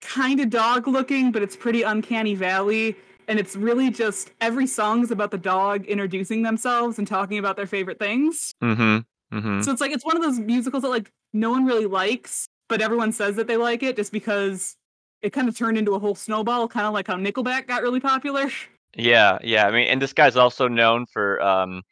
[0.00, 2.96] kind of dog looking but it's pretty uncanny valley
[3.28, 7.66] and it's really just every song's about the dog introducing themselves and talking about their
[7.66, 9.36] favorite things Mm-hmm.
[9.36, 9.60] Mm-hmm.
[9.62, 12.80] so it's like it's one of those musicals that like no one really likes but
[12.80, 14.74] everyone says that they like it just because
[15.22, 18.00] it kind of turned into a whole snowball kind of like how nickelback got really
[18.00, 18.50] popular
[18.96, 19.66] Yeah, yeah.
[19.66, 21.82] I mean, and this guy's also known for um,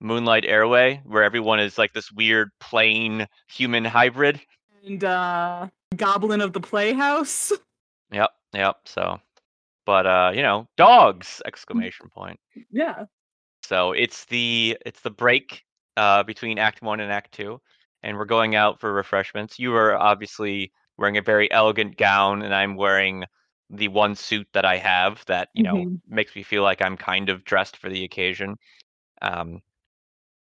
[0.00, 4.40] Moonlight Airway, where everyone is like this weird plane human hybrid.
[4.86, 7.52] and uh goblin of the playhouse
[8.10, 8.76] Yep, yep.
[8.86, 9.20] So,
[9.86, 11.42] but uh, you know, dogs!
[11.46, 12.40] Exclamation point.
[12.70, 13.06] yeah
[13.62, 15.64] So it's the it's the break
[15.96, 17.60] uh, between Act One and Act Two,
[18.02, 19.58] and we're going out for refreshments.
[19.58, 23.24] You are obviously wearing a very elegant gown, and I'm wearing
[23.70, 26.00] the one suit that I have that you know Mhm.
[26.08, 28.56] makes me feel like I'm kind of dressed for the occasion.
[29.22, 29.62] Um,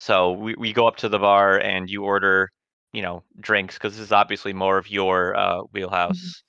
[0.01, 2.51] so we we go up to the bar, and you order
[2.93, 6.43] you know drinks because this is obviously more of your uh, wheelhouse.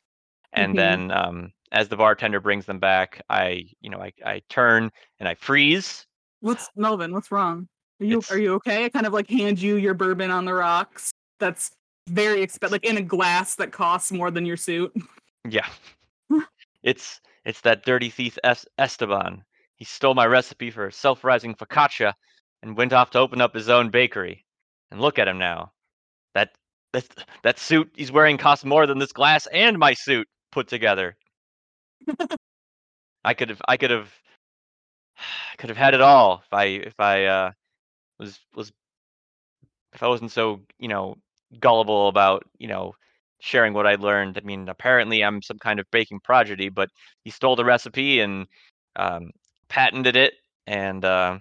[0.54, 0.78] And Mhm.
[0.78, 5.30] then um, as the bartender brings them back, I you know I I turn and
[5.30, 6.08] I freeze.
[6.40, 7.14] What's Melvin?
[7.14, 7.68] What's wrong?
[8.00, 8.86] Are you It's- are you okay?
[8.86, 11.12] I kind of like hand you your bourbon on the rocks.
[11.40, 11.72] That's
[12.08, 14.92] very expensive, like in a glass that costs more than your suit.
[15.48, 15.68] Yeah.
[16.84, 19.44] it's it's that dirty thief es- Esteban.
[19.76, 22.14] He stole my recipe for self-rising focaccia
[22.64, 24.46] and went off to open up his own bakery.
[24.92, 25.72] And look at him now.
[26.36, 26.52] That
[26.94, 27.06] that
[27.44, 31.18] that suit he's wearing costs more than this glass and my suit put together.
[33.24, 34.12] I could have I could have
[35.58, 37.52] could have had it all if I if I uh
[38.20, 38.72] was was
[39.94, 41.16] if I wasn't so, you know,
[41.60, 42.94] gullible about, you know,
[43.40, 44.38] sharing what I learned.
[44.38, 46.90] I mean, apparently I'm some kind of baking prodigy, but
[47.24, 48.48] he stole the recipe and
[48.96, 49.32] um,
[49.70, 50.34] patented it.
[50.68, 51.40] And uh,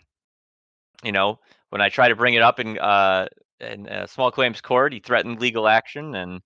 [1.02, 1.38] you know,
[1.70, 3.26] when I try to bring it up in uh,
[3.60, 6.40] in a small claims court, he threatened legal action, and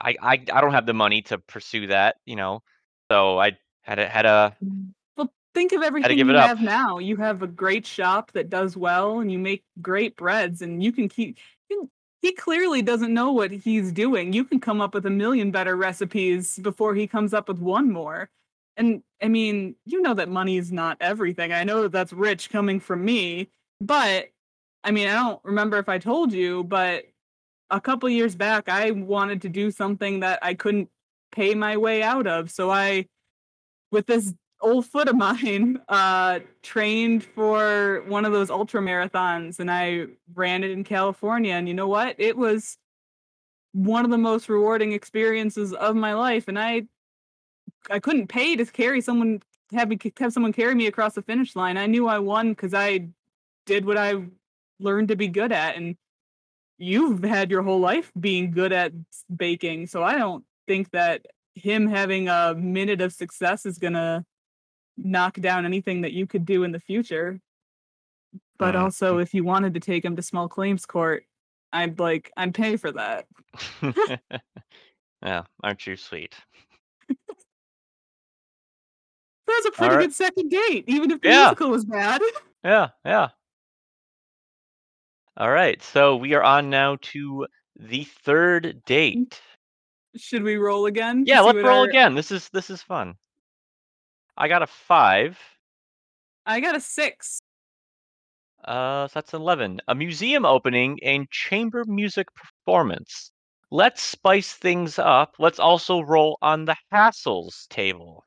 [0.00, 2.16] I, I I don't have the money to pursue that.
[2.26, 2.62] You know,
[3.10, 3.52] so I
[3.82, 4.88] had a had a mm.
[5.16, 6.98] Well, think of everything you have now.
[6.98, 10.92] You have a great shop that does well, and you make great breads, and you
[10.92, 11.38] can keep.
[11.70, 11.90] you-
[12.22, 14.32] He clearly doesn't know what he's doing.
[14.32, 17.90] You can come up with a million better recipes before he comes up with one
[17.90, 18.30] more.
[18.76, 21.52] And I mean, you know that money is not everything.
[21.52, 23.48] I know that that's rich coming from me,
[23.80, 24.30] but
[24.84, 27.04] I mean, I don't remember if I told you, but
[27.70, 30.88] a couple years back, I wanted to do something that I couldn't
[31.32, 32.50] pay my way out of.
[32.50, 33.06] So I,
[33.92, 39.70] with this old foot of mine, uh, trained for one of those ultra marathons and
[39.70, 41.54] I ran it in California.
[41.54, 42.16] And you know what?
[42.18, 42.78] It was
[43.72, 46.48] one of the most rewarding experiences of my life.
[46.48, 46.86] And I
[47.90, 51.56] I couldn't pay to carry someone have me have someone carry me across the finish
[51.56, 51.76] line.
[51.76, 53.08] I knew I won because I
[53.66, 54.24] did what I
[54.78, 55.76] learned to be good at.
[55.76, 55.96] And
[56.78, 58.92] you've had your whole life being good at
[59.34, 59.86] baking.
[59.86, 64.24] So I don't think that him having a minute of success is gonna
[64.96, 67.40] knock down anything that you could do in the future.
[68.58, 68.80] But Mm.
[68.80, 71.24] also if you wanted to take him to small claims court,
[71.72, 73.26] I'd like I'd pay for that.
[75.22, 76.34] yeah, aren't you sweet?
[79.46, 80.08] That was a pretty Alright.
[80.08, 81.40] good second date, even if the Yeah.
[81.42, 82.22] musical was bad.
[82.64, 83.30] Yeah, yeah.
[85.36, 87.46] All right, so we are on now to
[87.76, 89.40] the third date.
[90.16, 91.24] Should we roll again?
[91.26, 92.14] Yeah, let's roll our- again.
[92.14, 93.14] This is this is fun.
[94.36, 95.38] I got a five.
[96.46, 97.40] I got a six.
[98.64, 99.80] Uh, so that's eleven.
[99.88, 103.32] A museum opening and chamber music performance.
[103.70, 105.34] Let's spice things up.
[105.38, 108.24] Let's also roll on the hassles table.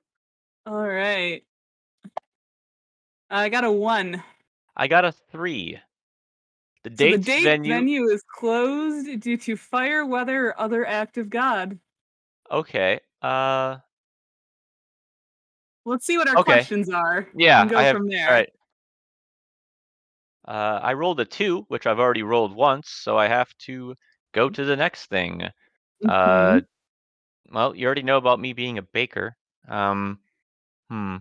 [0.65, 1.43] All right.
[3.29, 4.23] I got a one.
[4.75, 5.79] I got a three.
[6.85, 7.73] The So date the date venue.
[7.73, 8.09] venue.
[8.09, 11.79] is closed due to fire, weather, or other act of God.
[12.51, 12.99] Okay.
[13.23, 13.77] Uh,
[15.83, 16.51] Let's see what our Okay.
[16.53, 17.27] questions are.
[17.35, 17.61] yeah.
[17.61, 17.95] and go I have.
[17.97, 18.27] from there.
[18.27, 18.49] All right.
[20.47, 23.95] Uh, I rolled a two, which I've already rolled once, so I have to
[24.31, 25.41] go to the next thing.
[26.07, 26.67] Uh, Mhm.
[27.49, 29.35] well, you already know about me being a baker.
[29.67, 30.19] Um,
[30.89, 31.17] hmm.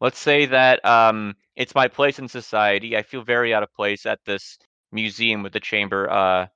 [0.00, 2.96] Let's say that um, it's my place in society.
[2.96, 4.58] I feel very out of place at this
[4.92, 6.46] museum with the chamber, uh,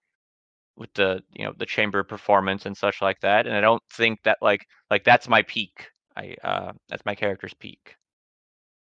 [0.77, 3.47] with the you know the chamber performance and such like that.
[3.47, 5.91] And I don't think that like like that's my peak.
[6.17, 7.97] I uh, that's my character's peak.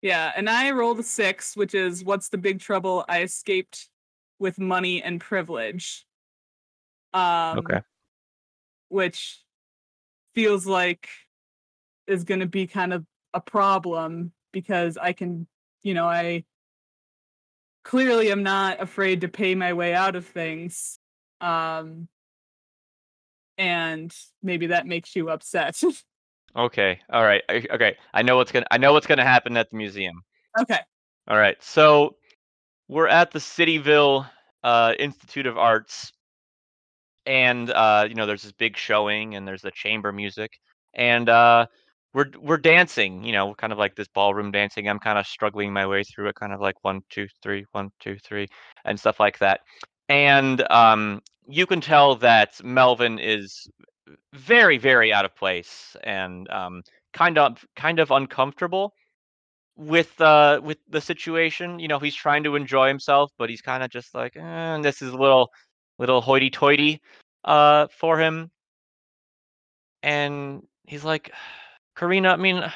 [0.02, 3.06] Yeah, and I rolled a six, which is what's the big trouble?
[3.08, 3.90] I escaped
[4.38, 6.06] with money and privilege.
[7.14, 7.82] Um, Okay.
[8.90, 9.42] Which
[10.36, 11.08] feels like
[12.06, 15.48] is going to be kind of a problem because I can,
[15.82, 16.46] you know, I
[17.84, 20.98] clearly am not afraid to pay my way out of things.
[21.42, 22.08] Um,
[23.58, 25.82] and maybe that makes you upset.
[26.56, 27.00] Okay.
[27.12, 27.42] All right.
[27.50, 27.98] Okay.
[28.14, 30.22] I know what's gonna I know what's gonna happen at the museum.
[30.60, 30.80] okay.
[31.28, 31.58] All right.
[31.64, 32.16] So
[32.88, 34.30] we're at the Cityville
[34.64, 36.14] uh, Institute of Arts,
[37.26, 40.52] and uh, you know there's this big showing, and there's the chamber music,
[40.94, 41.66] and uh,
[42.14, 43.24] we're we're dancing.
[43.24, 44.88] You know, kind of like this ballroom dancing.
[44.88, 47.90] I'm kind of struggling my way through it, kind of like one, two, three, one,
[48.00, 48.48] two, three,
[48.86, 49.62] and stuff like that.
[50.10, 53.68] And um, you can tell that Melvin is
[54.34, 56.84] very, very out of place and um,
[57.14, 58.94] kind of kind of uncomfortable
[59.76, 63.82] with uh with the situation you know he's trying to enjoy himself but he's kind
[63.82, 65.50] of just like eh, this is a little
[65.98, 67.02] little hoity-toity
[67.46, 68.52] uh for him
[70.04, 71.32] and he's like
[71.96, 72.72] Carina i mean i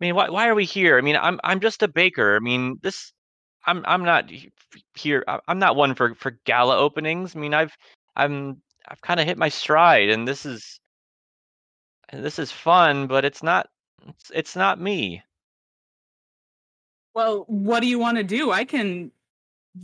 [0.00, 2.78] mean why, why are we here i mean i'm i'm just a baker i mean
[2.82, 3.12] this
[3.66, 4.30] i'm i'm not
[4.94, 7.76] here i'm not one for for gala openings i mean i've
[8.16, 10.80] i'm i've kind of hit my stride and this is
[12.12, 13.68] this is fun but it's not
[14.06, 15.22] it's, it's not me
[17.18, 18.52] Well, what do you want to do?
[18.52, 19.10] I can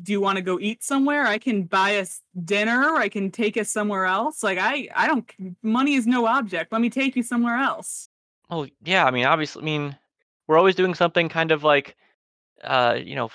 [0.03, 1.27] do you want to go eat somewhere?
[1.27, 2.95] I can buy us dinner.
[2.95, 4.45] I can take us somewhere else.
[4.45, 5.29] Like I, I don't.
[5.61, 6.71] Money is no object.
[6.71, 8.09] Let me take you somewhere else.
[8.55, 9.99] Oh yeah, I mean, obviously, I mean,
[10.47, 11.97] we're always doing something kind of like,
[12.63, 13.31] uh, you know,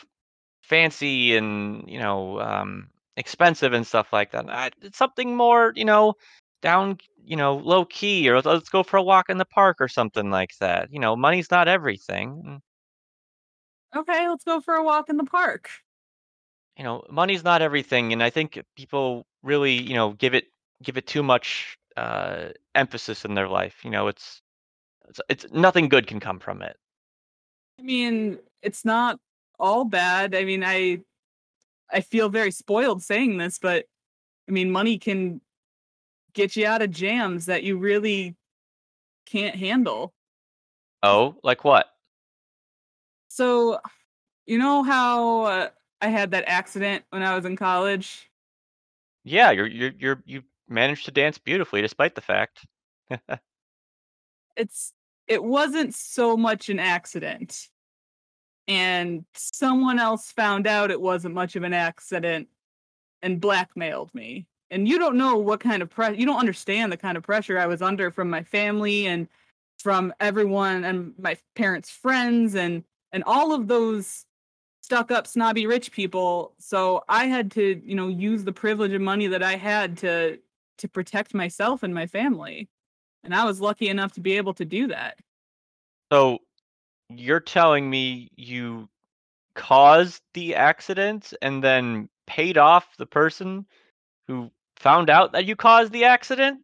[0.63, 4.49] fancy and you know, um, expensive and stuff like that.
[4.49, 6.13] I, it's something more, you know,
[6.61, 9.78] down, you know, low key, or let's, let's go for a walk in the park
[9.82, 10.91] or something like that.
[10.93, 12.61] You know, money's not everything.
[13.95, 15.70] Okay, let's go for a walk in the park.
[16.78, 20.45] You know, money's not everything, and I think people really, you know, give it
[20.82, 23.84] give it too much uh, emphasis in their life.
[23.84, 24.41] You know, it's
[25.10, 26.78] it's, it's nothing good can come from it.
[27.80, 29.20] I mean, it's not
[29.60, 30.36] all bad.
[30.36, 31.01] I mean, I
[31.91, 33.86] I feel very spoiled saying this, but
[34.47, 35.41] I mean, money can
[36.34, 38.36] get you out of jams that you really
[39.26, 40.14] can't handle.
[41.01, 41.88] Oh, like what?
[43.30, 43.80] So,
[44.45, 45.70] you know how uh,
[46.01, 48.30] I had that accident when I was in college?
[49.24, 52.66] Yeah, you're you're you're you managed to dance beautifully despite the fact.
[54.60, 54.91] It's
[55.30, 57.70] it wasn't so much an accident.
[58.68, 62.50] And someone else found out it wasn't much of an accident
[63.22, 64.48] and blackmailed me.
[64.72, 67.58] And you don't know what kind of pressure, you don't understand the kind of pressure
[67.58, 69.28] I was under from my family and
[69.80, 74.26] from everyone and my parents' friends and and all of those
[74.82, 76.54] stuck up snobby rich people.
[76.60, 80.40] So I had to, you know, use the privilege of money that I had to
[80.80, 82.70] to protect myself and my family.
[83.24, 85.17] And I was lucky enough to be able to do that.
[86.11, 86.39] So
[87.09, 88.89] you're telling me you
[89.55, 93.65] caused the accident and then paid off the person
[94.28, 96.61] who found out that you caused the accident?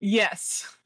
[0.00, 0.76] Yes.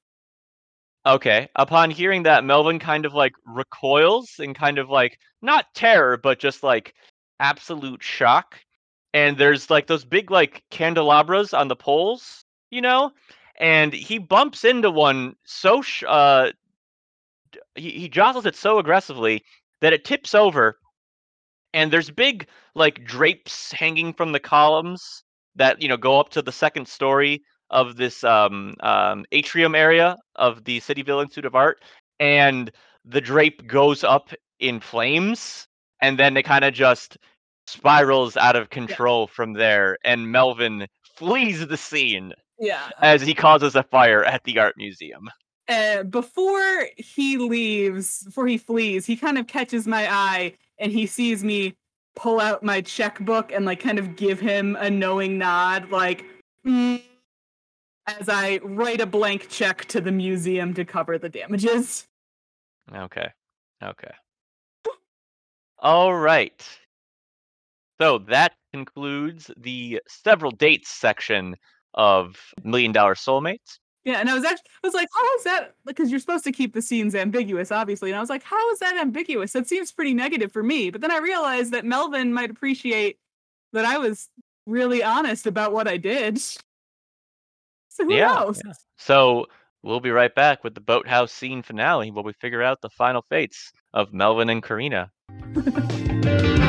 [1.07, 1.49] Okay.
[1.55, 6.39] Upon hearing that, Melvin kind of like recoils and kind of like not terror, but
[6.39, 6.95] just like
[7.41, 8.57] absolute shock.
[9.15, 13.13] And there's like those big like candelabras on the poles, you know?
[13.59, 16.53] And he bumps into one so sh- uh
[17.75, 19.43] he, he jostles it so aggressively
[19.81, 20.79] that it tips over
[21.73, 25.23] and there's big like drapes hanging from the columns
[25.57, 30.17] that you know go up to the second story of this um, um, atrium area
[30.37, 31.83] of the Cityville Institute of Art,
[32.21, 32.71] and
[33.05, 35.67] the drape goes up in flames,
[36.01, 37.19] and then it kind of just
[37.67, 40.87] spirals out of control from there, and Melvin
[41.17, 42.89] flees the scene Yeah.
[43.03, 45.29] as he causes a fire at the art museum.
[45.69, 51.07] Uh, before he leaves, before he flees, he kind of catches my eye and he
[51.07, 51.75] sees me
[52.15, 56.25] pull out my checkbook and like kind of give him a knowing nod, like
[56.65, 57.03] "Mm,"
[58.07, 62.07] as I write a blank check to the museum to cover the damages.
[62.95, 63.29] Okay.
[63.83, 64.13] Okay.
[65.79, 66.65] All right.
[68.01, 71.57] So that concludes the several dates section
[71.97, 73.79] of Million Dollar Soulmates.
[74.05, 75.75] Yeah, and I was actually I was like, how is that?
[75.85, 78.11] Because you're supposed to keep the scenes ambiguous, obviously.
[78.11, 79.53] And I was like, how is that ambiguous?
[79.53, 80.91] That seems pretty negative for me.
[80.91, 83.19] But then I realized that Melvin might appreciate
[83.73, 84.29] that I was
[84.65, 86.39] really honest about what I did.
[86.39, 88.61] So who Yeah, knows?
[88.65, 88.73] yeah.
[88.97, 89.47] So
[89.83, 93.23] we'll be right back with the boathouse scene finale where we figure out the final
[93.23, 95.11] fates of Melvin and Carina.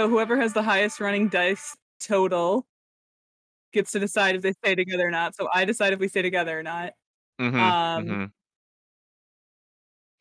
[0.00, 2.66] So whoever has the highest running dice total
[3.70, 5.36] gets to decide if they stay together or not.
[5.36, 6.94] So I decide if we stay together or not.
[7.38, 7.60] Mm-hmm.
[7.60, 8.06] Um,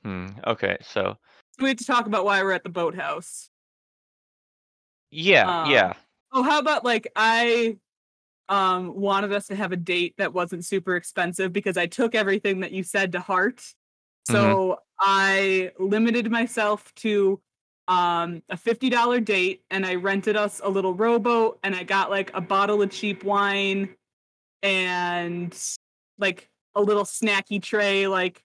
[0.03, 0.33] mm-hmm.
[0.33, 0.39] Hmm.
[0.45, 0.75] Okay.
[0.81, 1.15] So
[1.61, 3.49] we have to talk about why we're at the boathouse.
[5.11, 5.93] yeah, Um, yeah.
[6.33, 7.77] Oh, how about like I
[8.49, 12.59] um wanted us to have a date that wasn't super expensive because I took everything
[12.59, 13.63] that you said to heart.
[14.27, 17.41] So I limited myself to
[17.89, 22.31] um a $50 date and I rented us a little rowboat and I got like
[22.35, 23.89] a bottle of cheap wine
[24.61, 25.57] and
[26.19, 28.43] like a little snacky tray like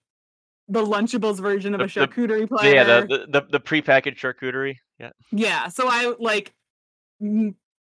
[0.68, 2.74] the Lunchables version of a The- the- charcuterie platter.
[2.74, 4.76] Yeah, the, the the the prepackaged charcuterie.
[4.98, 5.10] Yeah.
[5.30, 6.54] Yeah, so I like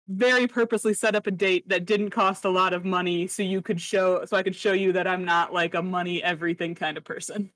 [0.10, 3.62] very purposely set up a date that didn't cost a lot of money so you
[3.64, 6.97] could show so I could show you that I'm not like a money everything kind
[6.97, 7.49] of person.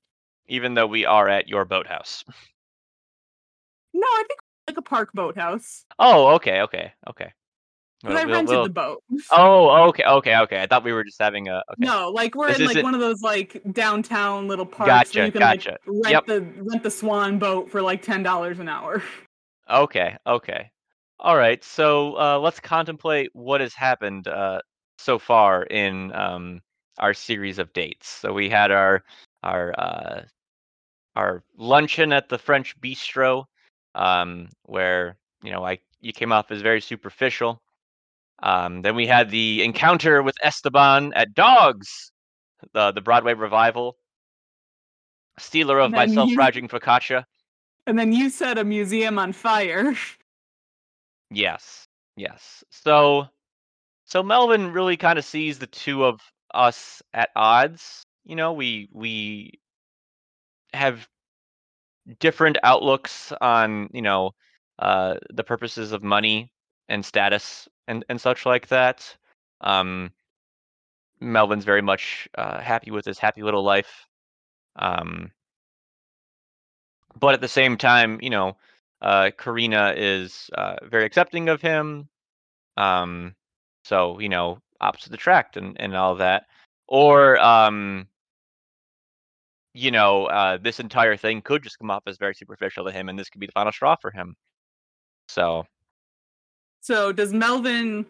[0.47, 2.25] Even though we are at your boathouse.
[3.93, 5.85] No, I think like a park boathouse.
[5.99, 7.33] Oh, okay, okay, okay.
[8.01, 9.03] Because I We'll- rented we'll- the boat.
[9.31, 10.61] Oh, okay, okay, okay.
[10.61, 11.57] I thought we were just having a.
[11.57, 11.63] Okay.
[11.79, 15.19] No, like we're This in like isn't- one of those like downtown little parks Gotcha,
[15.19, 15.77] where you can gotcha.
[15.85, 16.25] like rent Yep.
[16.25, 19.03] the rent the Swan boat for like ten dollars an hour.
[19.69, 20.69] Okay, okay.
[21.19, 21.63] All right.
[21.63, 24.59] So uh, let's contemplate what has happened uh,
[24.97, 26.59] so far in um,
[26.97, 28.09] our series of dates.
[28.09, 29.01] So we had our
[29.43, 30.21] our uh,
[31.15, 33.45] our luncheon at the French bistro,
[33.95, 37.61] um, where you know I you came off as very superficial.
[38.43, 42.11] Um, then we had the encounter with Esteban at Dogs,
[42.73, 43.97] the the Broadway revival.
[45.39, 47.25] Stealer of And my then you- self-fragile focaccia.
[47.87, 49.95] And then you set a museum on fire.
[51.33, 51.87] Yes.
[52.17, 52.61] Yes.
[52.71, 53.27] So
[54.05, 56.19] so Melvin really kind of sees the two of
[56.53, 58.03] us at odds.
[58.25, 59.59] You know, we we
[60.73, 61.07] have
[62.19, 64.31] different outlooks on, you know,
[64.79, 66.51] uh the purposes of money
[66.89, 69.15] and status and and such like that.
[69.61, 70.11] Um
[71.19, 74.07] Melvin's very much uh happy with his happy little life.
[74.77, 75.31] Um
[77.19, 78.57] but at the same time, you know,
[79.01, 82.07] uh Carina is uh very accepting of him
[82.77, 83.35] um
[83.83, 86.45] so you know opposite attract and and all that
[86.87, 88.07] or um
[89.73, 93.07] you know uh this entire thing could just come off as very superficial to him
[93.09, 94.35] and this could be the final straw for him
[95.27, 95.65] so
[96.81, 98.05] So does Melvin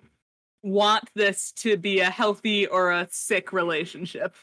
[0.64, 4.36] want this to be a healthy or a sick relationship?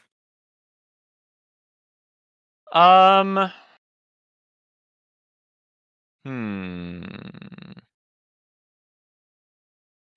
[2.71, 3.51] um
[6.25, 7.01] hmm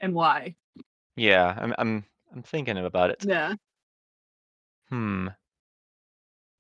[0.01, 0.57] And why?
[1.17, 3.55] yeah i'm i'm i'm thinking about it Yeah.
[4.91, 5.29] hmm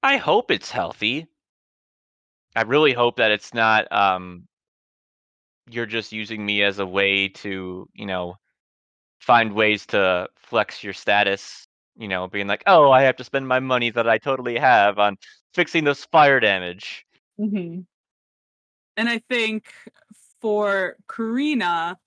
[0.03, 1.27] i hope it's healthy.
[2.55, 4.47] I really hope that it's not um
[5.71, 8.37] you're just using me as a way to you know
[9.21, 13.47] find ways to flex your status you know being like oh i have to spend
[13.47, 15.17] my money that i totally have on
[15.55, 17.05] fixing this fire damage.
[17.39, 17.81] Hmm
[18.97, 19.73] And I think
[20.41, 21.99] for Carina,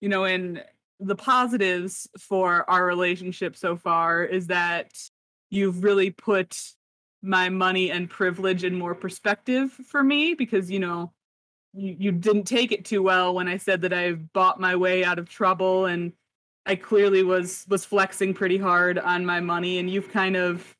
[0.00, 0.62] you know, in
[0.98, 4.90] the positives for our relationship so far is that
[5.50, 6.58] you've really put
[7.26, 11.12] my money and privilege in more perspective for me because, you know,
[11.74, 15.04] you, you didn't take it too well when I said that I've bought my way
[15.04, 16.12] out of trouble and
[16.64, 19.78] I clearly was was flexing pretty hard on my money.
[19.78, 20.76] And you've kind of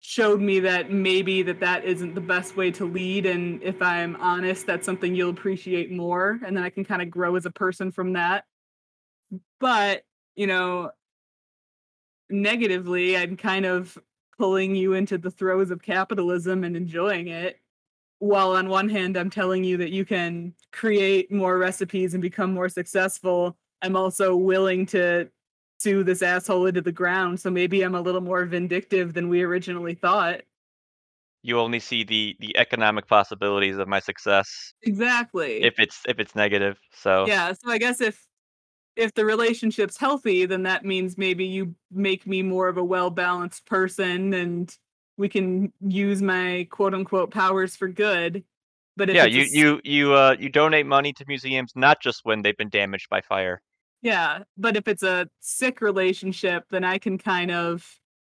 [0.00, 3.26] showed me that maybe that that isn't the best way to lead.
[3.26, 6.40] And if i'm honest that's something you'll appreciate more.
[6.44, 8.44] And then i can kind of grow as a person from that.
[9.60, 10.02] But
[10.36, 10.90] you know
[12.30, 13.98] negatively i'm kind of
[14.40, 17.60] pulling you into the throes of capitalism and enjoying it
[18.20, 22.54] while on one hand i'm telling you that you can create more recipes and become
[22.54, 25.28] more successful i'm also willing to
[25.80, 27.40] sue this asshole into the ground.
[27.40, 30.42] So maybe i'm a little more vindictive than we originally thought.
[31.42, 35.62] You only see the the economic possibilities of my success exactly.
[35.62, 38.26] if it's if it's negative so yeah so i guess if
[38.96, 43.10] if the relationship's healthy then that means maybe you make me more of a well
[43.10, 44.76] balanced person and
[45.16, 48.42] we can use my quote unquote powers for good.
[48.96, 52.42] But if yeah you you you uh you donate money to museums not just when
[52.42, 53.62] they've been damaged by fire.
[54.02, 57.86] Yeah but if it's a sick relationship then i can kind of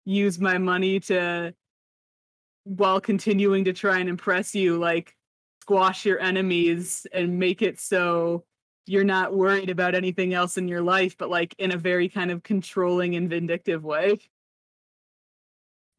[0.05, 1.53] use my money to
[2.63, 5.15] while continuing to try and impress you like
[5.61, 8.43] squash your enemies and make it so
[8.89, 12.31] you're not worried about anything else in your life but like in a very kind
[12.31, 14.19] of controlling and vindictive way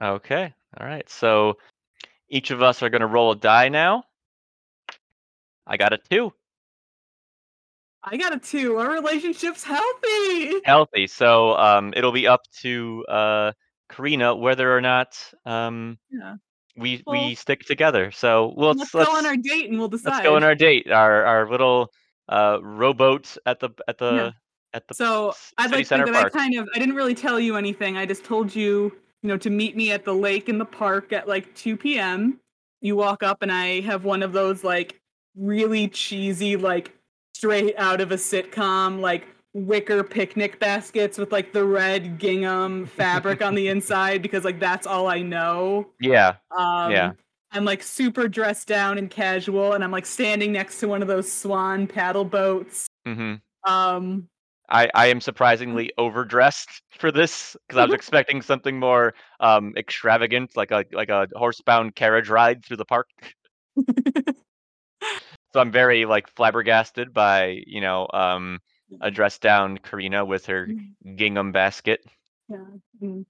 [0.03, 1.57] okay all right so
[2.28, 4.03] each of us are going to roll a die now
[5.66, 6.32] i got a two
[8.03, 11.07] i got a two our relationship's healthy healthy.
[11.07, 13.53] So um, it'll be up to uh,
[13.88, 16.36] Carina whether or not um, yeah
[16.76, 18.11] we Well, we stick together.
[18.11, 20.55] So well, let's, let's go on our date and we'll decide let's go on our
[20.55, 20.91] date.
[20.91, 21.93] Our our little
[22.30, 24.30] uh, rowboat at the at the Yeah.
[24.72, 26.34] at the So I'd like to think that park.
[26.34, 27.96] I kind of I didn't really tell you anything.
[27.96, 31.12] I just told you, you know, to meet me at the lake in the park
[31.12, 32.40] at like 2 p.m.
[32.80, 35.00] You walk up and I have one of those like
[35.36, 36.94] really cheesy, like
[37.34, 43.42] straight out of a sitcom, like wicker picnic baskets with like the red gingham fabric
[43.42, 45.88] on the inside because like that's all I know.
[46.00, 47.12] Yeah, Um Yeah.
[47.53, 51.09] I'm like super dressed down and casual and I'm like standing next to one of
[51.09, 52.86] those swan paddle boats.
[53.05, 53.34] hmm
[53.64, 54.28] Um
[54.70, 60.57] I I am surprisingly overdressed for this because I was expecting something more um, extravagant,
[60.57, 63.09] like a like a horsebound carriage ride through the park.
[65.53, 68.61] so I'm very like flabbergasted by you know um,
[69.12, 70.68] dressed down Carina with her
[71.16, 72.01] gingham basket.
[72.48, 72.59] Yeah.
[73.03, 73.24] mm.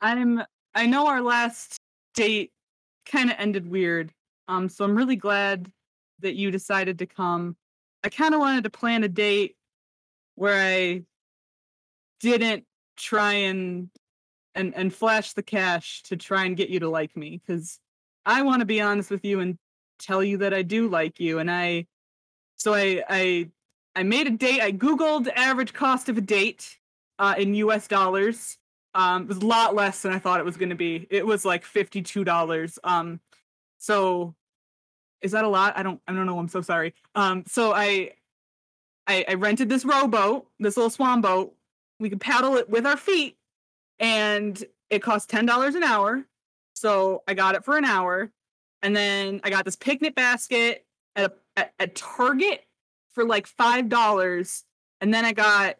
[0.00, 0.42] I'm
[0.74, 1.76] I know our last
[2.14, 2.52] date
[3.10, 4.12] kind of ended weird.
[4.46, 5.70] Um so I'm really glad
[6.20, 7.56] that you decided to come.
[8.04, 9.56] I kind of wanted to plan a date
[10.34, 11.02] where I
[12.20, 12.64] didn't
[12.96, 13.90] try and
[14.54, 17.78] and and flash the cash to try and get you to like me cuz
[18.26, 19.58] I want to be honest with you and
[19.98, 21.86] tell you that I do like you and I
[22.56, 23.50] so I I
[23.98, 24.60] I made a date.
[24.60, 26.78] I googled average cost of a date
[27.18, 28.56] uh, in US dollars.
[28.94, 31.06] Um, it was a lot less than I thought it was going to be.
[31.10, 32.78] It was like $52.
[32.84, 33.20] Um,
[33.78, 34.34] so
[35.22, 35.76] is that a lot?
[35.76, 36.38] I don't I don't know.
[36.38, 36.94] I'm so sorry.
[37.14, 38.12] Um, so I
[39.06, 41.54] I, I rented this rowboat, this little swan boat.
[41.98, 43.36] We could paddle it with our feet,
[43.98, 46.24] and it cost ten dollars an hour.
[46.74, 48.30] So I got it for an hour,
[48.82, 50.86] and then I got this picnic basket
[51.16, 52.64] at a, at, at Target
[53.14, 54.64] for like five dollars,
[55.00, 55.76] and then I got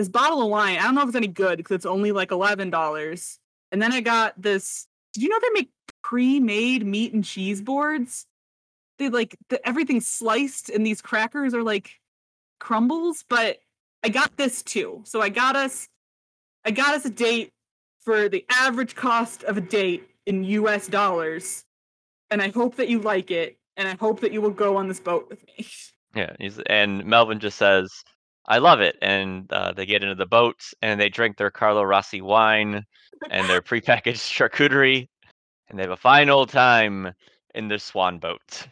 [0.00, 0.78] this bottle of wine.
[0.78, 3.38] I don't know if it's any good because it's only like eleven dollars.
[3.70, 4.86] And then I got this.
[5.12, 5.70] Did you know they make
[6.02, 8.26] pre-made meat and cheese boards?
[8.98, 12.00] They like the, sliced, and these crackers are like
[12.60, 13.24] crumbles.
[13.28, 13.58] But
[14.02, 15.02] I got this too.
[15.04, 15.88] So I got us,
[16.64, 17.52] I got us a date
[18.00, 20.86] for the average cost of a date in U.S.
[20.86, 21.64] dollars,
[22.30, 24.88] and I hope that you like it, and I hope that you will go on
[24.88, 25.66] this boat with me.
[26.14, 26.34] Yeah,
[26.66, 28.02] and Melvin just says,
[28.50, 31.84] "I love it," and uh, they get into the boat and they drink their Carlo
[31.84, 32.84] Rossi wine
[33.30, 35.08] and their prepackaged charcuterie,
[35.68, 37.14] and they have a fine old time
[37.54, 38.66] in this swan boat.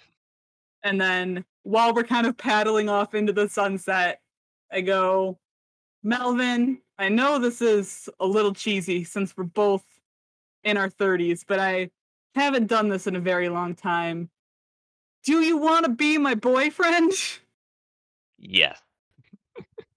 [0.82, 4.20] And then while we're kind of paddling off into the sunset,
[4.72, 5.38] I go,
[6.02, 9.84] Melvin, I know this is a little cheesy since we're both
[10.64, 11.90] in our 30s, but I
[12.34, 14.28] haven't done this in a very long time.
[15.24, 17.12] Do you want to be my boyfriend?
[18.38, 18.80] Yes,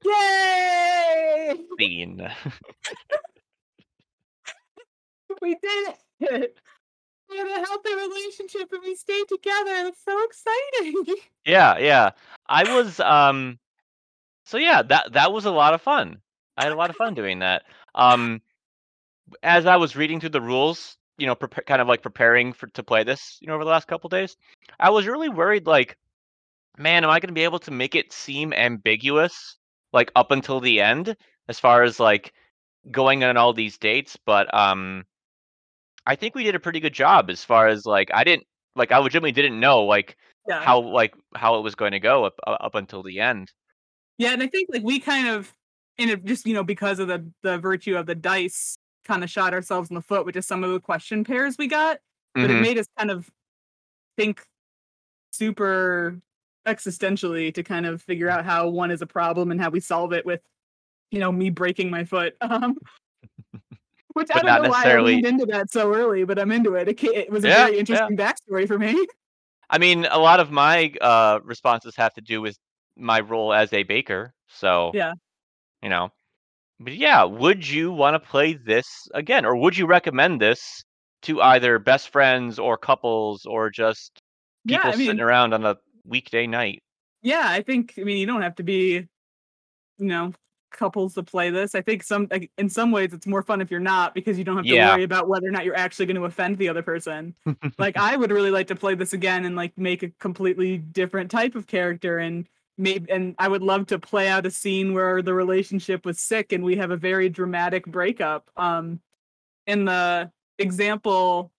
[0.04, 1.58] Yay!
[1.80, 2.28] scene.
[5.42, 6.58] We did it!
[7.30, 9.84] We have a healthy relationship and we stayed together.
[9.84, 11.16] That's so exciting.
[11.46, 12.12] yeah, yeah.
[12.48, 13.58] I was um.
[14.46, 16.18] So yeah, that that was a lot of fun.
[16.58, 17.64] I had a lot of fun doing that.
[17.96, 18.42] Um,
[19.44, 22.68] as I was reading through the rules, you know, prepa- kind of like preparing for
[22.68, 24.36] to play this, you know, over the last couple days,
[24.80, 25.68] I was really worried.
[25.68, 25.98] Like,
[26.78, 29.58] man, am I going to be able to make it seem ambiguous,
[29.94, 31.16] like up until the end,
[31.48, 32.34] as far as like
[32.92, 34.18] going on all these dates?
[34.26, 35.06] But um,
[36.06, 38.92] I think we did a pretty good job as far as like I didn't like
[38.92, 40.18] I legitimately didn't know like
[40.48, 40.60] Yeah.
[40.62, 43.52] how like how it was going to go up uh, up until the end.
[44.18, 45.54] Yeah, and I think like we kind of,
[45.98, 49.30] and it just you know because of the the virtue of the dice, kind of
[49.30, 52.00] shot ourselves in the foot with just some of the question pairs we got.
[52.34, 52.62] But it Mhm.
[52.62, 53.30] made us kind of
[54.18, 54.46] think
[55.32, 56.22] super
[56.68, 60.14] existentially to kind of figure out how one is a problem and how we solve
[60.14, 60.42] it with,
[61.12, 62.36] you know, me breaking my foot.
[62.42, 62.78] Um,
[64.14, 66.76] which I don't know why I necessarily- leaned into that so early, but I'm into
[66.76, 66.88] it.
[66.90, 67.80] It, it was a Yeah, very yeah.
[67.80, 69.08] interesting backstory for me.
[69.70, 72.58] I mean, a lot of my uh responses have to do with
[72.98, 74.34] my role as a baker.
[74.50, 75.14] So Yeah.
[75.82, 76.10] you know,
[76.80, 80.84] but yeah, would you want to play this again, or would you recommend this
[81.22, 84.22] to either best friends or couples or just
[84.66, 86.84] Yeah, people I mean, sitting around on a weekday night?
[87.22, 89.08] yeah, I think I mean you don't have to be, you
[90.00, 90.34] know,
[90.72, 91.76] couples to play this.
[91.76, 94.44] I think some like, in some ways it's more fun if you're not because you
[94.44, 94.90] don't have to Yeah.
[94.92, 97.36] worry about whether or not you're actually going to offend the other person.
[97.78, 101.32] like I would really like to play this again and like make a completely different
[101.32, 102.48] type of character and
[102.78, 106.52] maybe and I would love to play out a scene where the relationship was sick
[106.54, 108.50] and we have a very dramatic breakup.
[108.58, 109.02] Um
[109.68, 111.51] in the example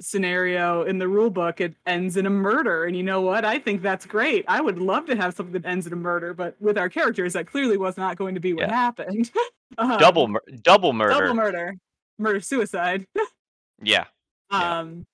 [0.00, 3.58] scenario in the rule book it ends in a murder and you know what i
[3.58, 6.54] think that's great i would love to have something that ends in a murder but
[6.60, 8.74] with our characters that clearly was not going to be what Yeah.
[8.74, 9.30] happened
[9.78, 11.12] Um, double mur- double murder.
[11.20, 11.74] double murder
[12.18, 13.06] murder suicide
[13.82, 14.04] Yeah.
[14.52, 14.78] Yeah.
[14.80, 15.04] um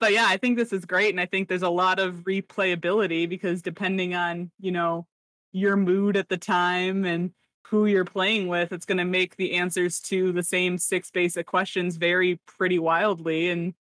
[0.00, 3.28] but yeah i think this is great and i think there's a lot of replayability
[3.28, 5.06] because depending on you know
[5.52, 7.30] your mood at the time and
[7.68, 11.46] who you're playing with it's going to make the answers to the same six basic
[11.46, 13.72] questions vary pretty wildly and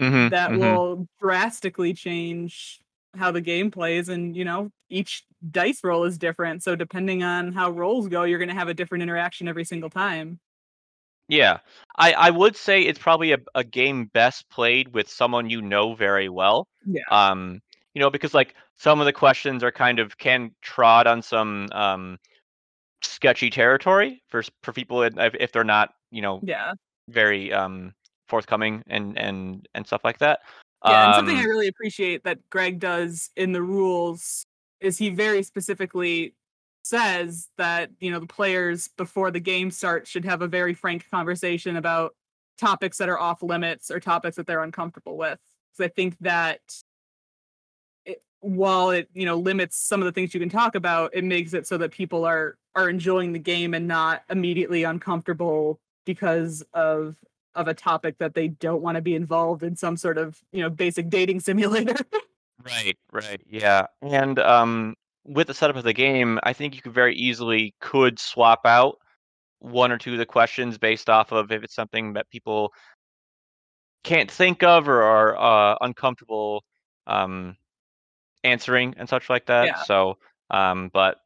[0.00, 0.78] Mhm, that mhm.
[0.78, 2.80] will drastically change
[3.16, 7.52] how the game plays and you know each dice roll is different so depending on
[7.52, 10.38] how rolls go you're going to have a different interaction every single time
[11.28, 11.58] Yeah,
[11.98, 15.94] I I would say it's probably a a game best played with someone you know
[15.94, 16.68] very well.
[16.84, 17.02] Yeah.
[17.10, 17.60] Um,
[17.94, 21.68] you know, because like some of the questions are kind of can trod on some
[21.72, 22.18] um
[23.02, 26.72] sketchy territory for for people if, if they're not you know yeah
[27.08, 27.94] very um
[28.28, 30.40] forthcoming and and and stuff like that.
[30.84, 34.44] yeah and something i Um, really appreciate that greg does in the rules
[34.80, 36.34] is he very specifically
[36.82, 41.04] says that you know the players before the game starts should have a very frank
[41.10, 42.14] conversation about
[42.58, 45.38] topics that are off limits or topics that they're uncomfortable with.
[45.76, 46.60] Because I think that
[48.04, 51.24] it, while it you know limits some of the things you can talk about, it
[51.24, 56.62] makes it so that people are are enjoying the game and not immediately uncomfortable because
[56.72, 57.16] of
[57.58, 60.62] of a topic that they don't want to be involved in some sort of you
[60.62, 61.96] know basic dating simulator.
[62.64, 64.94] right, right, yeah, and um,
[65.24, 68.98] with the setup of the game, I think you could very easily could swap out
[69.60, 72.72] one or two of the questions based off of if it's something that people
[74.04, 76.64] can't think of or are uh, uncomfortable
[77.06, 77.56] um,
[78.44, 79.66] answering and such like that.
[79.66, 79.82] Yeah.
[79.82, 80.18] So,
[80.50, 81.16] um, but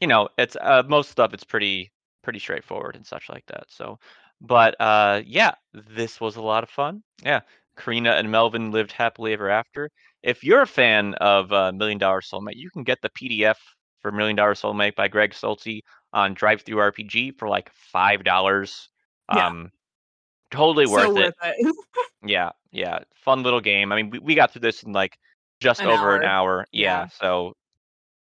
[0.00, 1.90] you know, it's uh, most stuff it's pretty
[2.22, 3.64] pretty straightforward and such like that.
[3.68, 3.98] So,
[4.40, 7.02] but uh, yeah, this was a lot of fun.
[7.22, 7.40] Yeah,
[7.76, 9.90] Carina and Melvin lived happily ever after.
[10.22, 13.56] If you're a fan of uh, Million Dollar Soulmate, you can get the PDF
[14.00, 15.80] for Million Dollar Soulmate by Greg Stolze
[16.12, 18.88] on DriveThruRPG for like five dollars.
[19.34, 19.46] Yeah.
[19.46, 19.70] Um,
[20.50, 21.34] totally worth, so it.
[21.42, 21.76] worth it.
[22.26, 23.92] Yeah, yeah, fun little game.
[23.92, 25.18] I mean, we, we got through this in like
[25.60, 26.60] just An over an hour.
[26.60, 26.66] hour.
[26.72, 27.06] Yeah, Yeah.
[27.08, 27.52] so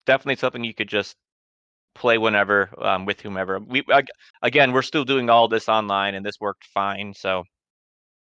[0.05, 1.15] definitely something you could just
[1.95, 3.59] play whenever um, with whomever.
[3.59, 4.09] We ag-
[4.41, 7.13] again, we're still doing all this online, and this worked fine.
[7.15, 7.43] So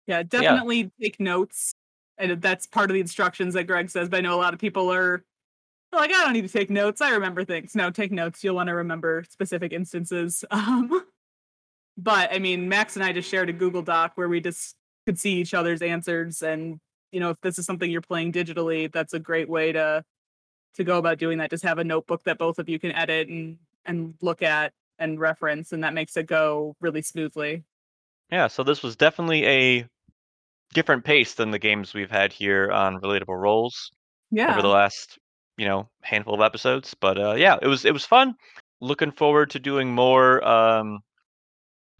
[0.07, 1.73] Yeah, definitely take notes.
[2.17, 4.07] And that's part of the instructions that Greg says.
[4.07, 5.23] But I know a lot of people are
[5.91, 7.01] like, I don't need to take notes.
[7.01, 7.75] I remember things.
[7.75, 8.43] No, take notes.
[8.43, 10.43] You'll want to remember specific instances.
[10.51, 11.05] Um,
[11.95, 15.19] but I mean, Max and I just shared a Google Doc where we just could
[15.19, 16.41] see each other's answers.
[16.41, 16.79] And
[17.11, 20.03] you know, if this is something you're playing digitally, that's a great way to
[20.75, 21.49] to go about doing that.
[21.49, 25.19] Just have a notebook that both of you can edit and and look at and
[25.19, 27.63] reference, and that makes it go really smoothly.
[28.31, 29.87] yeah, so this was definitely a
[30.73, 33.91] different pace than the games we've had here on Relatable Rolls.
[34.31, 34.49] Yeah.
[34.51, 35.19] over the last
[35.57, 38.33] you know handful of episodes but uh yeah it was it was fun
[38.81, 41.01] looking forward to doing more um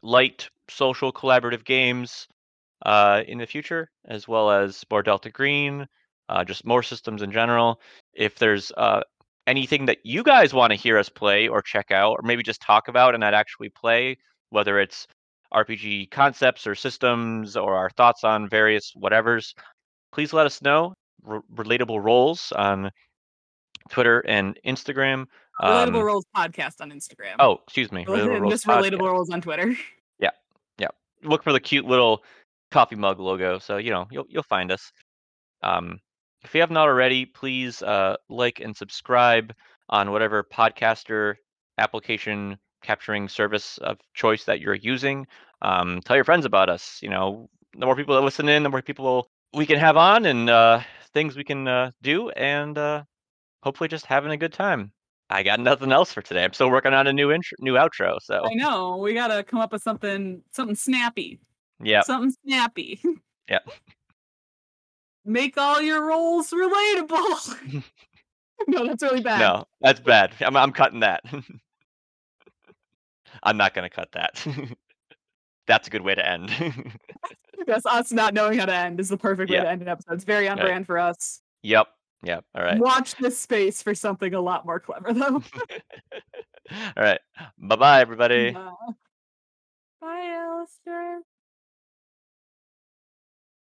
[0.01, 2.27] light social collaborative games
[2.87, 5.85] uh in the future as well as more delta green
[6.29, 7.79] uh just more systems in general
[8.13, 9.01] if there's uh
[9.47, 12.61] anything that you guys want to hear us play or check out or maybe just
[12.61, 14.17] talk about and not actually play
[14.49, 15.05] whether it's
[15.53, 19.53] rpg concepts or systems or our thoughts on various whatevers
[20.13, 20.93] please let us know
[21.27, 22.91] R- Relatable Rolls on
[23.89, 25.25] Twitter and Instagram.
[25.61, 27.35] Relatable Um, Rolls podcast on Instagram.
[27.39, 28.05] oh, excuse me.
[28.05, 28.99] Relatable and Rolls just Podcast.
[29.01, 29.75] rolls on Twitter.
[30.19, 30.29] Yeah,
[30.77, 30.87] yeah.
[31.23, 32.23] Look for the cute little
[32.71, 34.91] coffee mug logo, so you know you'll you'll find us.
[35.61, 35.99] Um,
[36.43, 39.53] if you have not already, please uh, like and subscribe
[39.89, 41.35] on whatever podcaster
[41.77, 45.25] application capturing service of choice that you're using.
[45.61, 46.99] Um, tell your friends about us.
[47.01, 50.25] You know, the more people that listen in, the more people we can have on,
[50.25, 50.81] and uh,
[51.13, 53.03] things we can uh, do, and uh,
[53.61, 54.91] hopefully just having a good time.
[55.29, 56.43] I got nothing else for today.
[56.43, 58.17] I'm still working on a new intro, new outro.
[58.21, 61.39] So I know we gotta come up with something, something snappy,
[61.81, 63.01] yeah, something snappy.
[63.49, 63.59] Yeah.
[65.25, 67.73] Make all your roles relatable.
[68.67, 69.39] no, that's really bad.
[69.39, 70.31] no, that's bad.
[70.41, 71.21] I'm I'm cutting that.
[73.43, 74.45] I'm not gonna cut that.
[75.67, 76.51] that's a good way to end.
[77.65, 79.63] That's us not knowing how to end is the perfect way Yeah.
[79.63, 80.13] to end an episode.
[80.15, 80.65] It's very on Right.
[80.67, 81.41] brand for us.
[81.61, 81.87] yep.
[82.25, 82.45] Yep.
[82.55, 82.79] All right.
[82.79, 85.43] Watch this space for something a lot more clever, though.
[86.71, 87.19] All right.
[87.57, 88.55] Bye bye, everybody.
[88.55, 88.71] Uh,
[89.99, 91.19] bye, Alistair.